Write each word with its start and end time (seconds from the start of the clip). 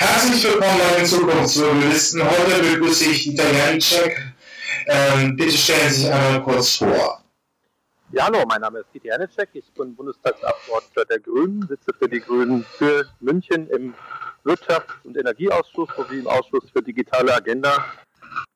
Herzlich 0.00 0.44
willkommen 0.44 0.78
bei 0.78 0.98
den 0.98 1.06
Zukunftsmobilisten. 1.06 2.22
Heute 2.22 2.62
begrüße 2.62 3.10
ich 3.10 3.24
Dieter 3.24 3.52
Janicek. 3.52 4.32
Ähm, 4.86 5.34
bitte 5.34 5.50
stellen 5.50 5.90
Sie 5.90 6.02
sich 6.02 6.12
einmal 6.12 6.40
kurz 6.44 6.76
vor. 6.76 7.24
Ja, 8.12 8.26
hallo, 8.26 8.44
mein 8.48 8.60
Name 8.60 8.78
ist 8.78 8.94
Dieter 8.94 9.08
Janicek. 9.08 9.48
Ich 9.54 9.68
bin 9.72 9.96
Bundestagsabgeordneter 9.96 11.04
der 11.04 11.18
Grünen, 11.18 11.66
sitze 11.66 11.92
für 11.98 12.08
die 12.08 12.20
Grünen 12.20 12.62
für 12.62 13.08
München 13.18 13.68
im 13.70 13.92
Wirtschafts- 14.44 15.02
und 15.02 15.16
Energieausschuss 15.16 15.88
sowie 15.96 16.20
im 16.20 16.28
Ausschuss 16.28 16.70
für 16.70 16.80
digitale 16.80 17.34
Agenda. 17.34 17.84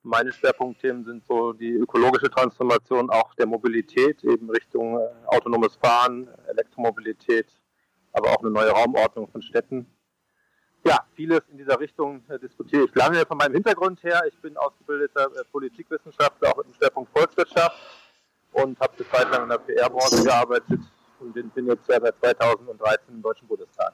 Meine 0.04 0.32
Schwerpunktthemen 0.32 1.04
sind 1.04 1.26
so 1.26 1.52
die 1.54 1.72
ökologische 1.72 2.30
Transformation 2.30 3.10
auch 3.10 3.34
der 3.34 3.46
Mobilität, 3.46 4.22
eben 4.22 4.48
Richtung 4.48 4.96
äh, 4.96 5.08
autonomes 5.26 5.74
Fahren, 5.74 6.28
Elektromobilität, 6.46 7.48
aber 8.12 8.30
auch 8.30 8.42
eine 8.42 8.50
neue 8.50 8.70
Raumordnung 8.70 9.26
von 9.26 9.42
Städten. 9.42 9.91
Ja, 10.84 11.04
vieles 11.14 11.42
in 11.50 11.58
dieser 11.58 11.78
Richtung 11.78 12.22
äh, 12.28 12.38
diskutiere 12.38 12.84
ich 12.84 12.94
lange 12.94 13.24
von 13.24 13.38
meinem 13.38 13.54
Hintergrund 13.54 14.02
her. 14.02 14.22
Ich 14.26 14.36
bin 14.40 14.56
ausgebildeter 14.56 15.26
äh, 15.26 15.44
Politikwissenschaftler, 15.50 16.48
auch 16.50 16.62
dem 16.62 16.74
Schwerpunkt 16.74 17.10
Volkswirtschaft 17.16 17.76
und 18.52 18.78
habe 18.80 18.92
eine 18.96 19.08
Zeit 19.08 19.30
lang 19.30 19.44
in 19.44 19.48
der 19.48 19.58
PR-Branche 19.58 20.24
gearbeitet 20.24 20.80
und 21.20 21.32
bin, 21.32 21.48
bin 21.50 21.68
jetzt 21.68 21.86
seit 21.86 22.02
2013 22.02 23.14
im 23.14 23.22
Deutschen 23.22 23.46
Bundestag. 23.46 23.92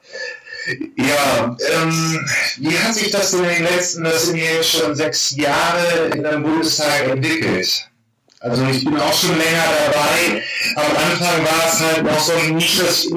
Ja, 0.97 1.45
ähm, 1.45 2.27
wie 2.57 2.79
hat 2.79 2.95
sich 2.95 3.11
das 3.11 3.34
in 3.34 3.43
den 3.43 3.65
letzten, 3.65 4.05
das 4.05 4.27
sind 4.27 4.39
jetzt 4.39 4.70
schon 4.70 4.95
sechs 4.95 5.37
Jahre 5.37 6.09
in 6.15 6.25
einem 6.25 6.43
Bundestag 6.43 7.09
entwickelt? 7.09 7.91
Also 8.41 8.65
ich 8.67 8.84
bin 8.84 8.97
auch 8.97 9.12
schon 9.12 9.37
länger 9.37 9.65
dabei. 9.87 10.43
Am 10.77 10.97
Anfang 10.97 11.45
war 11.45 11.67
es 11.67 11.81
halt 11.81 12.05
noch 12.05 12.20
so 12.20 12.33
ein 12.33 12.55
nischiges 12.55 13.11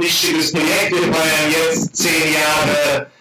Projekt. 0.52 0.92
Wir 0.92 1.14
feiern 1.14 1.52
jetzt 1.52 1.96
zehn 1.96 2.34
Jahre 2.34 3.12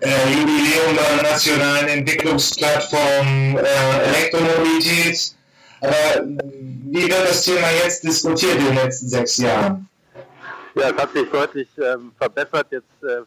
äh, 0.00 0.32
Jubiläum 0.32 0.96
der 0.96 1.30
nationalen 1.30 1.88
Entwicklungsplattform 1.88 3.56
äh, 3.56 4.16
Elektromobilität. 4.16 5.34
Aber 5.80 6.26
wie 6.90 7.02
wird 7.02 7.28
das 7.28 7.44
Thema 7.44 7.70
jetzt 7.84 8.02
diskutiert 8.02 8.58
in 8.58 8.66
den 8.66 8.74
letzten 8.74 9.08
sechs 9.08 9.36
Jahren? 9.38 9.88
Ja, 10.74 10.90
es 10.90 10.96
hat 10.96 11.12
sich 11.12 11.30
deutlich 11.30 11.68
ähm, 11.78 12.12
verbessert 12.18 12.68
jetzt 12.70 13.02
äh, 13.02 13.22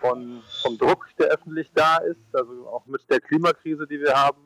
von, 0.00 0.42
vom 0.62 0.78
Druck, 0.78 1.06
der 1.18 1.28
öffentlich 1.28 1.70
da 1.74 1.98
ist, 1.98 2.20
also 2.32 2.68
auch 2.68 2.86
mit 2.86 3.02
der 3.10 3.20
Klimakrise, 3.20 3.86
die 3.86 4.00
wir 4.00 4.14
haben. 4.14 4.38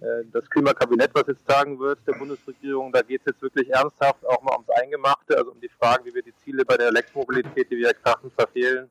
Äh, 0.00 0.24
das 0.32 0.48
Klimakabinett, 0.48 1.10
was 1.14 1.24
jetzt 1.28 1.46
tagen 1.46 1.78
wird, 1.78 1.98
der 2.06 2.14
Bundesregierung, 2.14 2.92
da 2.92 3.02
geht 3.02 3.20
es 3.20 3.32
jetzt 3.32 3.42
wirklich 3.42 3.70
ernsthaft 3.70 4.26
auch 4.26 4.42
mal 4.42 4.52
ums 4.52 4.70
Eingemachte, 4.70 5.36
also 5.36 5.52
um 5.52 5.60
die 5.60 5.70
Frage, 5.78 6.06
wie 6.06 6.14
wir 6.14 6.22
die 6.22 6.34
Ziele 6.44 6.64
bei 6.64 6.76
der 6.76 6.88
Elektromobilität, 6.88 7.70
die 7.70 7.76
wir 7.76 7.88
ja 7.88 7.92
krachend 7.92 8.32
verfehlen, 8.34 8.90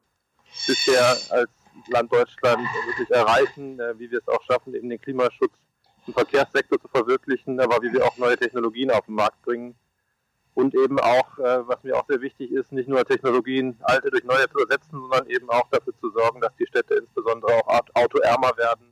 bisher 0.68 1.18
als 1.30 1.50
Land 1.88 2.12
Deutschland 2.12 2.68
wirklich 2.88 3.10
erreichen, 3.10 3.80
äh, 3.80 3.98
wie 3.98 4.10
wir 4.12 4.20
es 4.20 4.28
auch 4.28 4.42
schaffen, 4.44 4.74
eben 4.74 4.90
den 4.90 5.02
Klimaschutz 5.02 5.54
im 6.08 6.14
Verkehrssektor 6.14 6.80
zu 6.80 6.88
verwirklichen, 6.88 7.60
aber 7.60 7.82
wie 7.82 7.94
wir 7.94 8.06
auch 8.06 8.18
neue 8.18 8.38
Technologien 8.38 8.92
auf 8.92 9.06
den 9.06 9.16
Markt 9.16 9.42
bringen. 9.44 9.76
Und 10.56 10.76
eben 10.76 11.00
auch, 11.00 11.38
äh, 11.40 11.68
was 11.68 11.84
mir 11.84 11.96
auch 11.96 12.06
sehr 12.08 12.22
wichtig 12.22 12.52
ist, 12.52 12.72
nicht 12.72 12.90
nur 12.90 13.06
Technologien 13.06 13.78
alte 13.82 14.10
durch 14.10 14.24
neue 14.24 14.50
zu 14.50 14.60
ersetzen, 14.60 15.00
sondern 15.00 15.28
eben 15.28 15.50
auch 15.50 15.70
dafür 15.70 15.94
zu 16.02 16.10
sorgen, 16.12 16.42
dass 16.42 16.56
die 16.58 16.68
Städte 16.68 16.96
insbesondere 16.96 17.54
auch 17.54 17.86
autoärmer 17.94 18.58
werden 18.58 18.92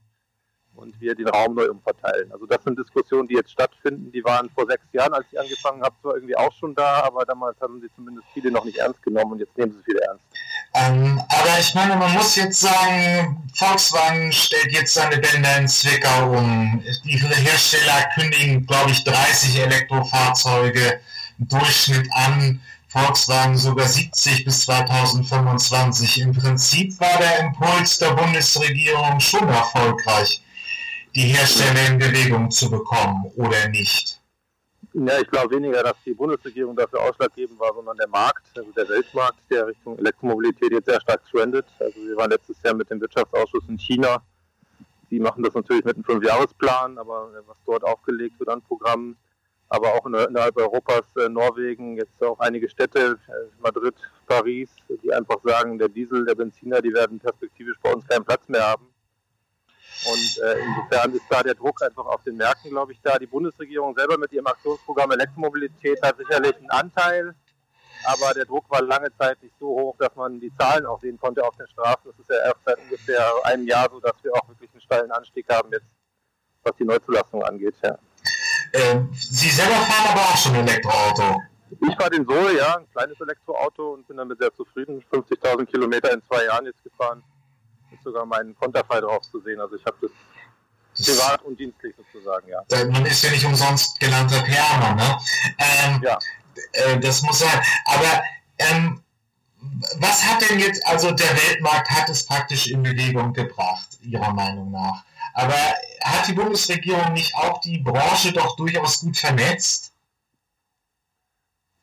und 0.78 1.00
wir 1.02 1.16
den 1.16 1.28
Raum 1.28 1.56
neu 1.56 1.70
umverteilen. 1.70 2.32
Also 2.32 2.46
das 2.46 2.64
sind 2.64 2.78
Diskussionen, 2.80 3.28
die 3.28 3.36
jetzt 3.36 3.52
stattfinden. 3.52 4.12
Die 4.12 4.24
waren 4.24 4.50
vor 4.52 4.66
sechs 4.68 4.86
Jahren, 4.94 5.14
als 5.14 5.26
ich 5.32 5.40
angefangen 5.40 5.82
habe, 5.82 5.96
zwar 6.02 6.16
irgendwie 6.16 6.38
auch 6.38 6.54
schon 6.54 6.76
da, 6.76 7.04
aber 7.04 7.26
damals 7.26 7.60
haben 7.60 7.82
sie 7.82 7.90
zumindest 7.96 8.28
viele 8.34 8.52
noch 8.52 8.64
nicht 8.64 8.78
ernst 8.78 9.02
genommen 9.02 9.34
und 9.34 9.40
jetzt 9.40 9.58
nehmen 9.58 9.74
sie 9.74 9.84
viele 9.84 10.02
ernst. 10.02 10.24
Ähm, 10.74 11.22
aber 11.30 11.60
ich 11.60 11.74
meine, 11.74 11.96
man 11.96 12.14
muss 12.14 12.36
jetzt 12.36 12.60
sagen, 12.60 13.50
Volkswagen 13.54 14.32
stellt 14.32 14.72
jetzt 14.72 14.94
seine 14.94 15.18
Bänder 15.18 15.58
in 15.58 15.68
Zwickau 15.68 16.32
um. 16.32 16.84
Die 17.04 17.18
Hersteller 17.18 18.10
kündigen, 18.14 18.66
glaube 18.66 18.92
ich, 18.92 19.04
30 19.04 19.60
Elektrofahrzeuge 19.60 21.00
im 21.40 21.48
Durchschnitt 21.48 22.08
an. 22.14 22.62
Volkswagen 22.90 23.58
sogar 23.58 23.88
70 23.88 24.46
bis 24.46 24.62
2025. 24.62 26.22
Im 26.22 26.34
Prinzip 26.34 27.00
war 27.00 27.18
der 27.18 27.40
Impuls 27.40 27.98
der 27.98 28.12
Bundesregierung 28.12 29.20
schon 29.20 29.48
erfolgreich 29.50 30.42
die 31.16 31.34
Hersteller 31.34 31.88
in 31.88 31.98
Bewegung 31.98 32.52
zu 32.52 32.70
bekommen 32.70 33.26
oder 33.36 33.68
nicht? 33.70 34.17
Ja, 34.94 35.20
ich 35.20 35.28
glaube 35.30 35.56
weniger, 35.56 35.84
dass 35.84 35.96
die 36.06 36.14
Bundesregierung 36.14 36.76
dafür 36.76 37.02
ausschlaggebend 37.02 37.60
war, 37.60 37.74
sondern 37.74 37.98
der 37.98 38.08
Markt, 38.08 38.48
also 38.56 38.72
der 38.72 38.88
Weltmarkt, 38.90 39.40
der 39.50 39.68
Richtung 39.68 39.98
Elektromobilität 40.00 40.72
jetzt 40.72 40.88
sehr 40.88 41.02
stark 41.02 41.22
trendet. 41.30 41.66
Also 41.80 42.00
wir 42.00 42.16
waren 42.16 42.32
letztes 42.32 42.62
Jahr 42.64 42.74
mit 42.74 42.90
dem 42.90 43.02
Wirtschaftsausschuss 43.02 43.68
in 43.68 43.78
China. 43.78 44.24
Die 45.12 45.20
machen 45.20 45.44
das 45.44 45.54
natürlich 45.54 45.86
mit 45.86 45.96
einem 45.96 46.04
Fünfjahresplan, 46.04 46.98
aber 46.98 47.32
was 47.46 47.58
dort 47.66 47.84
aufgelegt 47.84 48.40
wird 48.40 48.50
an 48.50 48.62
Programmen, 48.62 49.18
aber 49.70 49.94
auch 49.94 50.06
innerhalb 50.06 50.58
Europas, 50.58 51.04
äh, 51.18 51.30
Norwegen, 51.30 51.98
jetzt 51.98 52.22
auch 52.24 52.40
einige 52.40 52.70
Städte, 52.70 53.20
äh, 53.28 53.62
Madrid, 53.62 53.96
Paris, 54.26 54.70
die 54.90 55.14
einfach 55.14 55.38
sagen, 55.44 55.78
der 55.78 55.90
Diesel, 55.90 56.26
der 56.26 56.36
Benziner, 56.36 56.82
die 56.82 56.94
werden 56.94 57.20
perspektivisch 57.20 57.78
bei 57.82 57.94
uns 57.94 58.08
keinen 58.08 58.26
Platz 58.26 58.48
mehr 58.48 58.66
haben. 58.66 58.88
Und 60.06 60.44
äh, 60.44 60.60
insofern 60.60 61.14
ist 61.14 61.26
da 61.30 61.42
der 61.42 61.56
Druck 61.56 61.82
einfach 61.82 62.06
auf 62.06 62.22
den 62.24 62.38
Märkten, 62.38 62.70
glaube 62.70 62.94
ich, 62.94 63.00
da. 63.02 63.18
Die 63.18 63.26
Bundesregierung 63.26 63.96
selber 63.96 64.18
mit 64.18 64.32
ihrem 64.32 64.48
Aktionsprogramm 64.48 65.12
Elektromobilität 65.12 66.02
hat 66.04 66.18
sicherlich 66.18 66.56
einen 66.58 66.70
Anteil, 66.70 67.34
aber 68.06 68.34
der 68.34 68.46
Druck 68.46 68.70
war 68.70 68.82
lange 68.82 69.12
Zeit 69.18 69.42
nicht 69.42 69.56
so 69.60 69.68
hoch, 69.68 69.96
dass 69.98 70.16
man 70.16 70.40
die 70.40 70.56
Zahlen 70.58 70.86
auch 70.86 71.02
sehen 71.02 71.20
konnte 71.20 71.44
auf 71.44 71.56
den 71.58 71.68
Straßen. 71.68 72.04
Das 72.06 72.20
ist 72.20 72.30
ja 72.30 72.36
erst 72.46 72.60
seit 72.64 72.78
ungefähr 72.80 73.32
einem 73.44 73.66
Jahr 73.66 73.90
so, 73.92 74.00
dass 74.00 74.14
wir 74.22 74.34
auch 74.36 74.48
wirklich 74.48 74.70
einen 74.72 74.82
steilen 74.82 75.12
Anstieg 75.12 75.46
haben 75.50 75.72
jetzt, 75.72 75.88
was 76.64 76.76
die 76.76 76.86
Neuzulassung 76.86 77.44
angeht. 77.44 77.76
Ja. 77.84 77.98
Ähm, 78.74 79.10
Sie 79.14 79.50
selber 79.50 79.74
fahren 79.74 80.12
aber 80.12 80.22
auch 80.22 80.38
schon 80.38 80.56
ein 80.56 80.68
Elektroauto. 80.68 81.42
Ich 81.70 81.96
fahre 81.96 82.12
den 82.12 82.26
Zoe, 82.26 82.56
ja, 82.56 82.78
ein 82.78 82.90
kleines 82.92 83.20
Elektroauto 83.20 83.94
und 83.94 84.08
bin 84.08 84.18
damit 84.18 84.40
sehr 84.40 84.54
zufrieden. 84.54 85.04
50.000 85.12 85.66
Kilometer 85.66 86.14
in 86.14 86.22
zwei 86.24 86.46
Jahren 86.46 86.66
jetzt 86.66 86.84
gefahren 86.84 87.24
sogar 88.08 88.26
mein 88.26 88.56
Konterfei 88.56 89.02
drauf 89.02 89.22
zu 89.30 89.42
sehen. 89.42 89.60
Also 89.60 89.76
ich 89.76 89.86
habe 89.86 89.98
das 90.02 90.12
privat 91.06 91.44
und 91.44 91.60
dienstlich 91.60 91.96
sozusagen, 91.96 92.48
ja. 92.48 92.64
Man 92.86 93.06
ist 93.06 93.24
ja 93.24 93.30
nicht 93.30 93.46
umsonst 93.46 94.00
gelernter 94.00 94.42
Piano, 94.42 94.96
ne? 94.96 95.20
Ähm, 95.60 96.02
ja. 96.04 96.18
Äh, 96.72 97.00
das 97.00 97.22
muss 97.22 97.40
sein. 97.40 97.62
Aber 97.86 98.24
ähm, 98.58 99.04
was 100.00 100.24
hat 100.24 100.50
denn 100.50 100.60
jetzt, 100.60 100.86
also 100.88 101.12
der 101.12 101.30
Weltmarkt 101.30 101.90
hat 101.90 102.10
es 102.10 102.26
praktisch 102.26 102.68
in 102.68 102.84
Bewegung 102.84 103.34
gebracht, 103.34 103.88
Ihrer 104.02 104.34
Meinung 104.34 104.72
nach. 104.72 105.04
Aber 105.34 105.56
hat 106.04 106.28
die 106.28 106.34
Bundesregierung 106.34 107.14
nicht 107.14 107.36
auch 107.36 107.62
die 107.62 107.80
Branche 107.80 108.32
doch 108.32 108.56
durchaus 108.56 109.02
gut 109.02 109.18
vernetzt? 109.18 109.92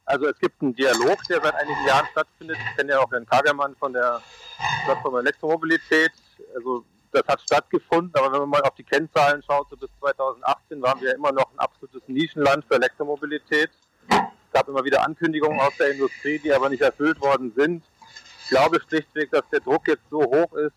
Also 0.07 0.27
es 0.27 0.39
gibt 0.39 0.61
einen 0.61 0.75
Dialog, 0.75 1.19
der 1.29 1.41
seit 1.41 1.55
einigen 1.55 1.87
Jahren 1.87 2.07
stattfindet. 2.13 2.59
Ich 2.59 2.77
kenne 2.77 2.93
ja 2.93 3.01
auch 3.01 3.11
Herrn 3.11 3.27
Kagermann 3.27 3.75
von 3.77 3.93
der 3.93 4.21
Plattform 4.85 5.17
Elektromobilität. 5.17 6.13
Also 6.55 6.85
das 7.11 7.27
hat 7.27 7.41
stattgefunden, 7.41 8.13
aber 8.15 8.33
wenn 8.33 8.41
man 8.41 8.51
mal 8.51 8.63
auf 8.63 8.75
die 8.75 8.85
Kennzahlen 8.85 9.43
schaut, 9.43 9.71
so 9.71 9.77
bis 9.77 9.89
2018 10.01 10.83
waren 10.83 11.01
wir 11.01 11.15
immer 11.15 11.33
noch 11.33 11.51
ein 11.53 11.59
absolutes 11.59 12.03
Nischenland 12.07 12.65
für 12.67 12.75
Elektromobilität. 12.75 13.71
Es 14.09 14.53
gab 14.53 14.69
immer 14.69 14.85
wieder 14.85 15.05
Ankündigungen 15.05 15.59
aus 15.61 15.77
der 15.79 15.93
Industrie, 15.93 16.39
die 16.39 16.53
aber 16.53 16.69
nicht 16.69 16.83
erfüllt 16.83 17.21
worden 17.21 17.53
sind. 17.57 17.85
Ich 18.43 18.49
glaube 18.51 18.81
schlichtweg, 18.87 19.31
dass 19.31 19.49
der 19.51 19.61
Druck 19.61 19.89
jetzt 19.89 20.05
so 20.11 20.23
hoch 20.23 20.53
ist, 20.55 20.75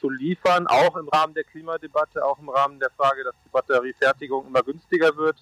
zu 0.00 0.10
liefern, 0.10 0.66
auch 0.66 0.96
im 0.96 1.08
Rahmen 1.08 1.34
der 1.34 1.44
Klimadebatte, 1.44 2.24
auch 2.24 2.38
im 2.38 2.48
Rahmen 2.48 2.80
der 2.80 2.90
Frage, 2.90 3.22
dass 3.24 3.34
die 3.44 3.48
Batteriefertigung 3.50 4.46
immer 4.46 4.62
günstiger 4.62 5.16
wird 5.16 5.36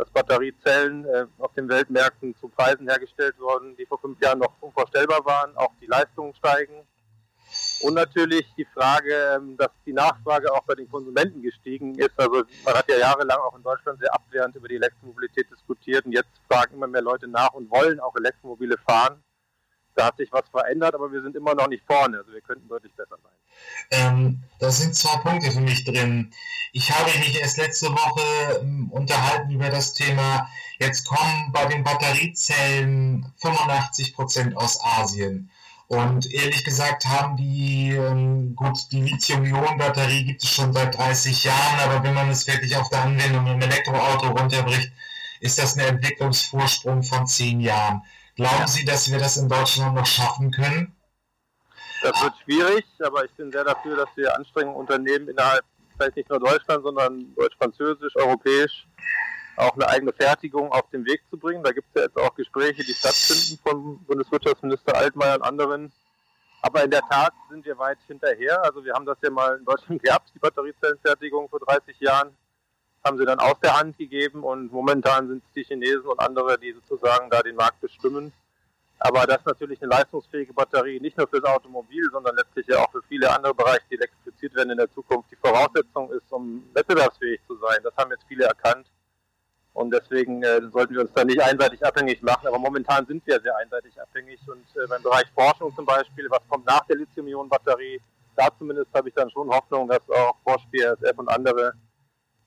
dass 0.00 0.08
Batteriezellen 0.10 1.04
äh, 1.04 1.26
auf 1.38 1.52
den 1.52 1.68
Weltmärkten 1.68 2.34
zu 2.36 2.48
Preisen 2.48 2.88
hergestellt 2.88 3.38
wurden, 3.38 3.76
die 3.76 3.84
vor 3.84 3.98
fünf 3.98 4.18
Jahren 4.22 4.38
noch 4.38 4.54
unvorstellbar 4.60 5.22
waren. 5.26 5.54
Auch 5.56 5.72
die 5.78 5.86
Leistungen 5.86 6.34
steigen. 6.34 6.86
Und 7.82 7.94
natürlich 7.94 8.46
die 8.56 8.64
Frage, 8.64 9.14
ähm, 9.36 9.58
dass 9.58 9.70
die 9.84 9.92
Nachfrage 9.92 10.50
auch 10.54 10.62
bei 10.62 10.74
den 10.74 10.90
Konsumenten 10.90 11.42
gestiegen 11.42 11.94
ist. 11.96 12.12
Also 12.16 12.44
man 12.64 12.74
hat 12.74 12.88
ja 12.88 12.96
jahrelang 12.96 13.38
auch 13.40 13.54
in 13.54 13.62
Deutschland 13.62 14.00
sehr 14.00 14.14
abwehrend 14.14 14.56
über 14.56 14.68
die 14.68 14.76
Elektromobilität 14.76 15.50
diskutiert 15.50 16.06
und 16.06 16.12
jetzt 16.12 16.30
fragen 16.50 16.76
immer 16.76 16.86
mehr 16.86 17.02
Leute 17.02 17.28
nach 17.28 17.52
und 17.52 17.70
wollen 17.70 18.00
auch 18.00 18.16
Elektromobile 18.16 18.78
fahren. 18.78 19.22
Da 20.00 20.06
hat 20.06 20.16
sich 20.16 20.32
was 20.32 20.48
verändert, 20.50 20.94
aber 20.94 21.12
wir 21.12 21.20
sind 21.20 21.36
immer 21.36 21.54
noch 21.54 21.68
nicht 21.68 21.84
vorne. 21.86 22.16
Also 22.16 22.32
wir 22.32 22.40
könnten 22.40 22.66
deutlich 22.66 22.94
besser 22.94 23.18
sein. 23.22 23.32
Ähm, 23.90 24.42
da 24.58 24.70
sind 24.70 24.96
zwei 24.96 25.18
Punkte 25.18 25.50
für 25.50 25.60
mich 25.60 25.84
drin. 25.84 26.32
Ich 26.72 26.90
habe 26.90 27.10
mich 27.18 27.38
erst 27.38 27.58
letzte 27.58 27.90
Woche 27.90 28.60
ähm, 28.62 28.90
unterhalten 28.90 29.50
über 29.50 29.68
das 29.68 29.92
Thema, 29.92 30.48
jetzt 30.78 31.06
kommen 31.06 31.52
bei 31.52 31.66
den 31.66 31.84
Batteriezellen 31.84 33.30
85 33.42 34.14
Prozent 34.14 34.56
aus 34.56 34.82
Asien. 34.82 35.50
Und 35.86 36.32
ehrlich 36.32 36.64
gesagt 36.64 37.04
haben 37.04 37.36
die, 37.36 37.90
ähm, 37.90 38.56
gut, 38.56 38.78
die 38.92 39.02
Lithium-Ionen-Batterie 39.02 40.24
gibt 40.24 40.42
es 40.42 40.48
schon 40.48 40.72
seit 40.72 40.96
30 40.96 41.44
Jahren, 41.44 41.80
aber 41.80 42.02
wenn 42.04 42.14
man 42.14 42.30
es 42.30 42.46
wirklich 42.46 42.74
auf 42.74 42.88
der 42.88 43.02
Anwendung 43.02 43.46
im 43.48 43.60
Elektroauto 43.60 44.28
runterbricht, 44.28 44.92
ist 45.40 45.58
das 45.58 45.76
ein 45.76 45.80
Entwicklungsvorsprung 45.80 47.02
von 47.02 47.26
10 47.26 47.60
Jahren. 47.60 48.00
Glauben 48.40 48.66
Sie, 48.68 48.86
dass 48.86 49.10
wir 49.10 49.18
das 49.18 49.36
in 49.36 49.50
Deutschland 49.50 49.94
noch 49.94 50.06
schaffen 50.06 50.50
können? 50.50 50.96
Das 52.00 52.22
wird 52.22 52.32
schwierig, 52.42 52.86
aber 53.00 53.22
ich 53.26 53.30
bin 53.32 53.52
sehr 53.52 53.64
dafür, 53.64 53.98
dass 53.98 54.08
wir 54.14 54.34
Anstrengungen 54.34 54.80
unternehmen 54.80 55.28
innerhalb, 55.28 55.62
vielleicht 55.94 56.16
nicht 56.16 56.30
nur 56.30 56.40
Deutschland, 56.40 56.82
sondern 56.82 57.34
deutsch-französisch, 57.34 58.16
europäisch, 58.16 58.88
auch 59.56 59.74
eine 59.74 59.86
eigene 59.88 60.14
Fertigung 60.14 60.72
auf 60.72 60.88
den 60.88 61.04
Weg 61.04 61.20
zu 61.28 61.36
bringen. 61.36 61.62
Da 61.62 61.72
gibt 61.72 61.88
es 61.88 62.00
ja 62.00 62.06
jetzt 62.06 62.16
auch 62.16 62.34
Gespräche, 62.34 62.82
die 62.82 62.94
stattfinden 62.94 63.60
von 63.62 64.02
Bundeswirtschaftsminister 64.06 64.96
Altmaier 64.96 65.34
und 65.34 65.42
anderen. 65.42 65.92
Aber 66.62 66.82
in 66.82 66.90
der 66.90 67.02
Tat 67.10 67.34
sind 67.50 67.66
wir 67.66 67.76
weit 67.76 67.98
hinterher. 68.06 68.64
Also 68.64 68.82
wir 68.82 68.94
haben 68.94 69.04
das 69.04 69.18
ja 69.22 69.28
mal 69.28 69.58
in 69.58 69.66
Deutschland 69.66 70.02
gehabt, 70.02 70.30
die 70.34 70.38
Batteriezellenfertigung 70.38 71.46
vor 71.50 71.60
30 71.60 72.00
Jahren. 72.00 72.34
Haben 73.04 73.18
sie 73.18 73.24
dann 73.24 73.40
aus 73.40 73.58
der 73.62 73.78
Hand 73.78 73.96
gegeben 73.96 74.42
und 74.42 74.72
momentan 74.72 75.28
sind 75.28 75.42
es 75.44 75.52
die 75.54 75.64
Chinesen 75.64 76.06
und 76.06 76.20
andere, 76.20 76.58
die 76.58 76.72
sozusagen 76.72 77.30
da 77.30 77.42
den 77.42 77.56
Markt 77.56 77.80
bestimmen. 77.80 78.32
Aber 79.02 79.26
das 79.26 79.38
ist 79.38 79.46
natürlich 79.46 79.80
eine 79.80 79.90
leistungsfähige 79.90 80.52
Batterie, 80.52 81.00
nicht 81.00 81.16
nur 81.16 81.26
für 81.26 81.40
das 81.40 81.50
Automobil, 81.50 82.06
sondern 82.12 82.36
letztlich 82.36 82.66
ja 82.66 82.78
auch 82.78 82.92
für 82.92 83.02
viele 83.08 83.34
andere 83.34 83.54
Bereiche, 83.54 83.80
die 83.90 83.94
elektrifiziert 83.94 84.54
werden 84.54 84.70
in 84.72 84.76
der 84.76 84.92
Zukunft, 84.92 85.30
die 85.30 85.36
Voraussetzung 85.36 86.12
ist, 86.12 86.30
um 86.30 86.62
wettbewerbsfähig 86.74 87.40
zu 87.46 87.56
sein. 87.56 87.78
Das 87.82 87.96
haben 87.96 88.10
jetzt 88.10 88.24
viele 88.28 88.44
erkannt. 88.44 88.86
Und 89.72 89.90
deswegen 89.92 90.42
äh, 90.42 90.60
sollten 90.70 90.94
wir 90.94 91.00
uns 91.00 91.12
da 91.14 91.24
nicht 91.24 91.40
einseitig 91.40 91.82
abhängig 91.82 92.22
machen. 92.22 92.46
Aber 92.46 92.58
momentan 92.58 93.06
sind 93.06 93.26
wir 93.26 93.40
sehr 93.40 93.56
einseitig 93.56 93.98
abhängig. 93.98 94.38
Und 94.46 94.66
äh, 94.76 94.86
beim 94.86 95.02
Bereich 95.02 95.30
Forschung 95.34 95.74
zum 95.74 95.86
Beispiel, 95.86 96.28
was 96.28 96.46
kommt 96.48 96.66
nach 96.66 96.84
der 96.86 96.96
Lithium-Ionen-Batterie, 96.96 98.02
da 98.36 98.48
zumindest 98.58 98.92
habe 98.92 99.08
ich 99.08 99.14
dann 99.14 99.30
schon 99.30 99.48
Hoffnung, 99.48 99.88
dass 99.88 100.02
auch 100.10 100.36
Bosch, 100.44 100.66
BASF 100.72 101.16
und 101.16 101.28
andere 101.28 101.72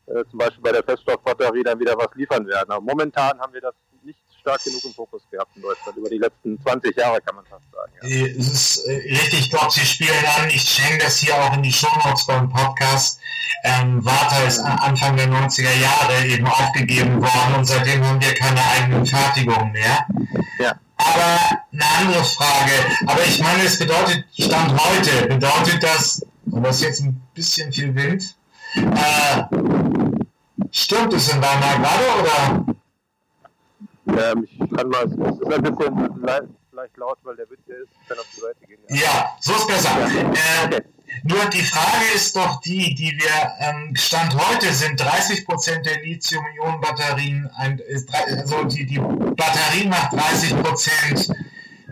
äh, 0.08 0.24
zum 0.30 0.40
Beispiel 0.40 0.62
bei 0.62 0.72
der 0.72 0.84
Feststoffbatterie 0.84 1.64
dann 1.64 1.80
wieder 1.80 1.98
was 1.98 2.10
liefern 2.16 2.46
werden. 2.48 2.72
Aber 2.72 2.82
momentan 2.82 3.40
haben 3.40 3.54
wir 3.54 3.62
das 3.62 3.74
nicht 4.04 4.20
stark 4.40 4.62
genug 4.64 4.84
im 4.84 4.94
Fokus 4.94 5.22
gehabt 5.32 5.56
in 5.56 5.62
Deutschland, 5.62 5.98
über 5.98 6.10
die 6.10 6.18
letzten 6.18 6.62
20 6.62 6.98
Jahre 6.98 7.22
kann 7.22 7.36
man 7.36 7.46
fast 7.46 7.64
sagen. 7.72 7.92
Ja. 8.02 8.28
Es 8.28 8.52
ist 8.52 8.86
äh, 8.86 8.92
richtig, 8.92 9.40
ich 9.40 9.50
glaube, 9.50 9.72
Sie 9.72 9.86
spielen 9.86 10.26
an, 10.38 10.50
ich 10.50 10.82
hänge 10.82 10.98
das 11.00 11.18
hier 11.20 11.36
auch 11.36 11.54
in 11.56 11.64
die 11.64 11.72
Shownotes 11.72 12.26
beim 12.28 12.50
Podcast. 12.50 13.20
Ähm, 13.64 14.04
Warta 14.04 14.44
ist 14.44 14.60
Anfang 14.60 15.16
der 15.16 15.28
90er 15.28 15.74
Jahre 15.80 16.28
eben 16.28 16.46
aufgegeben 16.46 17.22
worden 17.22 17.56
und 17.58 17.66
seitdem 17.66 18.04
haben 18.06 18.22
wir 18.22 18.34
keine 18.34 18.62
eigenen 18.62 19.06
Fertigungen 19.06 19.72
mehr. 19.72 20.06
Ja. 20.60 20.74
Aber 20.98 21.40
eine 21.72 21.86
andere 22.00 22.24
Frage, 22.24 22.72
aber 23.08 23.24
ich 23.24 23.42
meine, 23.42 23.64
es 23.64 23.80
bedeutet, 23.80 24.26
Stand 24.38 24.74
heute, 24.78 25.28
bedeutet 25.28 25.82
das, 25.82 26.26
und 26.46 26.64
das 26.64 26.78
ist 26.78 26.84
jetzt 26.84 27.02
ein 27.02 27.22
bisschen 27.34 27.72
viel 27.72 27.96
Wind, 27.96 28.36
äh, 28.76 29.44
stimmt 30.72 31.14
es 31.14 31.34
in 31.34 31.42
Weimar 31.42 31.80
gerade 31.80 32.04
oder? 32.22 32.66
Ähm, 34.06 34.48
ich 34.50 34.60
kann 34.76 34.90
mal, 34.90 35.06
es 35.06 35.12
ist 35.12 35.20
ein 35.20 35.62
bisschen 35.62 36.26
leicht, 36.74 36.98
laut, 36.98 37.18
weil 37.24 37.36
der 37.36 37.50
Witz 37.50 37.62
hier 37.66 37.84
ist. 37.84 37.92
Ich 38.02 38.08
kann 38.08 38.20
auf 38.20 38.28
die 38.36 38.42
Seite 38.42 38.66
gehen. 38.68 38.80
Ja, 38.90 38.96
ja 38.96 39.38
so 39.40 39.54
ist 39.54 39.68
besser. 39.68 39.90
Ja. 40.00 40.78
Äh, 40.78 40.82
Nur 41.24 41.46
die 41.46 41.62
Frage 41.62 42.06
ist 42.16 42.36
doch 42.36 42.60
die, 42.62 42.96
die 42.96 43.12
wir, 43.12 43.52
ähm, 43.60 43.96
Stand 43.96 44.36
heute 44.36 44.74
sind 44.74 45.00
30 45.00 45.46
Prozent 45.46 45.86
der 45.86 46.02
Lithium-Ionen-Batterien, 46.02 47.50
also 47.56 48.64
die, 48.66 48.86
die 48.86 49.00
Batterie 49.00 49.88
macht 49.88 50.14
30 50.14 50.62
Prozent 50.62 51.30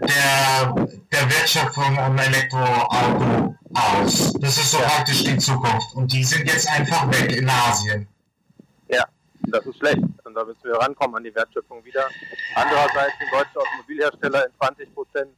der, 0.01 0.87
der 1.11 1.29
Wertschöpfung 1.29 1.97
am 1.97 2.17
Elektroauto 2.17 3.55
aus. 3.73 4.33
Das 4.33 4.57
ist 4.57 4.71
so 4.71 4.77
praktisch 4.77 5.23
die 5.23 5.37
Zukunft. 5.37 5.93
Und 5.95 6.11
die 6.11 6.23
sind 6.23 6.47
jetzt 6.47 6.69
einfach 6.69 7.09
weg 7.11 7.31
in 7.31 7.49
Asien. 7.49 8.07
Ja, 8.89 9.05
das 9.47 9.65
ist 9.65 9.77
schlecht. 9.77 10.03
Und 10.23 10.33
da 10.33 10.43
müssen 10.43 10.63
wir 10.63 10.73
rankommen 10.73 11.15
an 11.15 11.23
die 11.23 11.33
Wertschöpfung 11.33 11.83
wieder. 11.85 12.05
Andererseits 12.55 13.13
sind 13.19 13.31
deutsche 13.31 13.59
Automobilhersteller 13.59 14.45
in 14.47 14.51
20 14.57 14.93
Prozent 14.93 15.29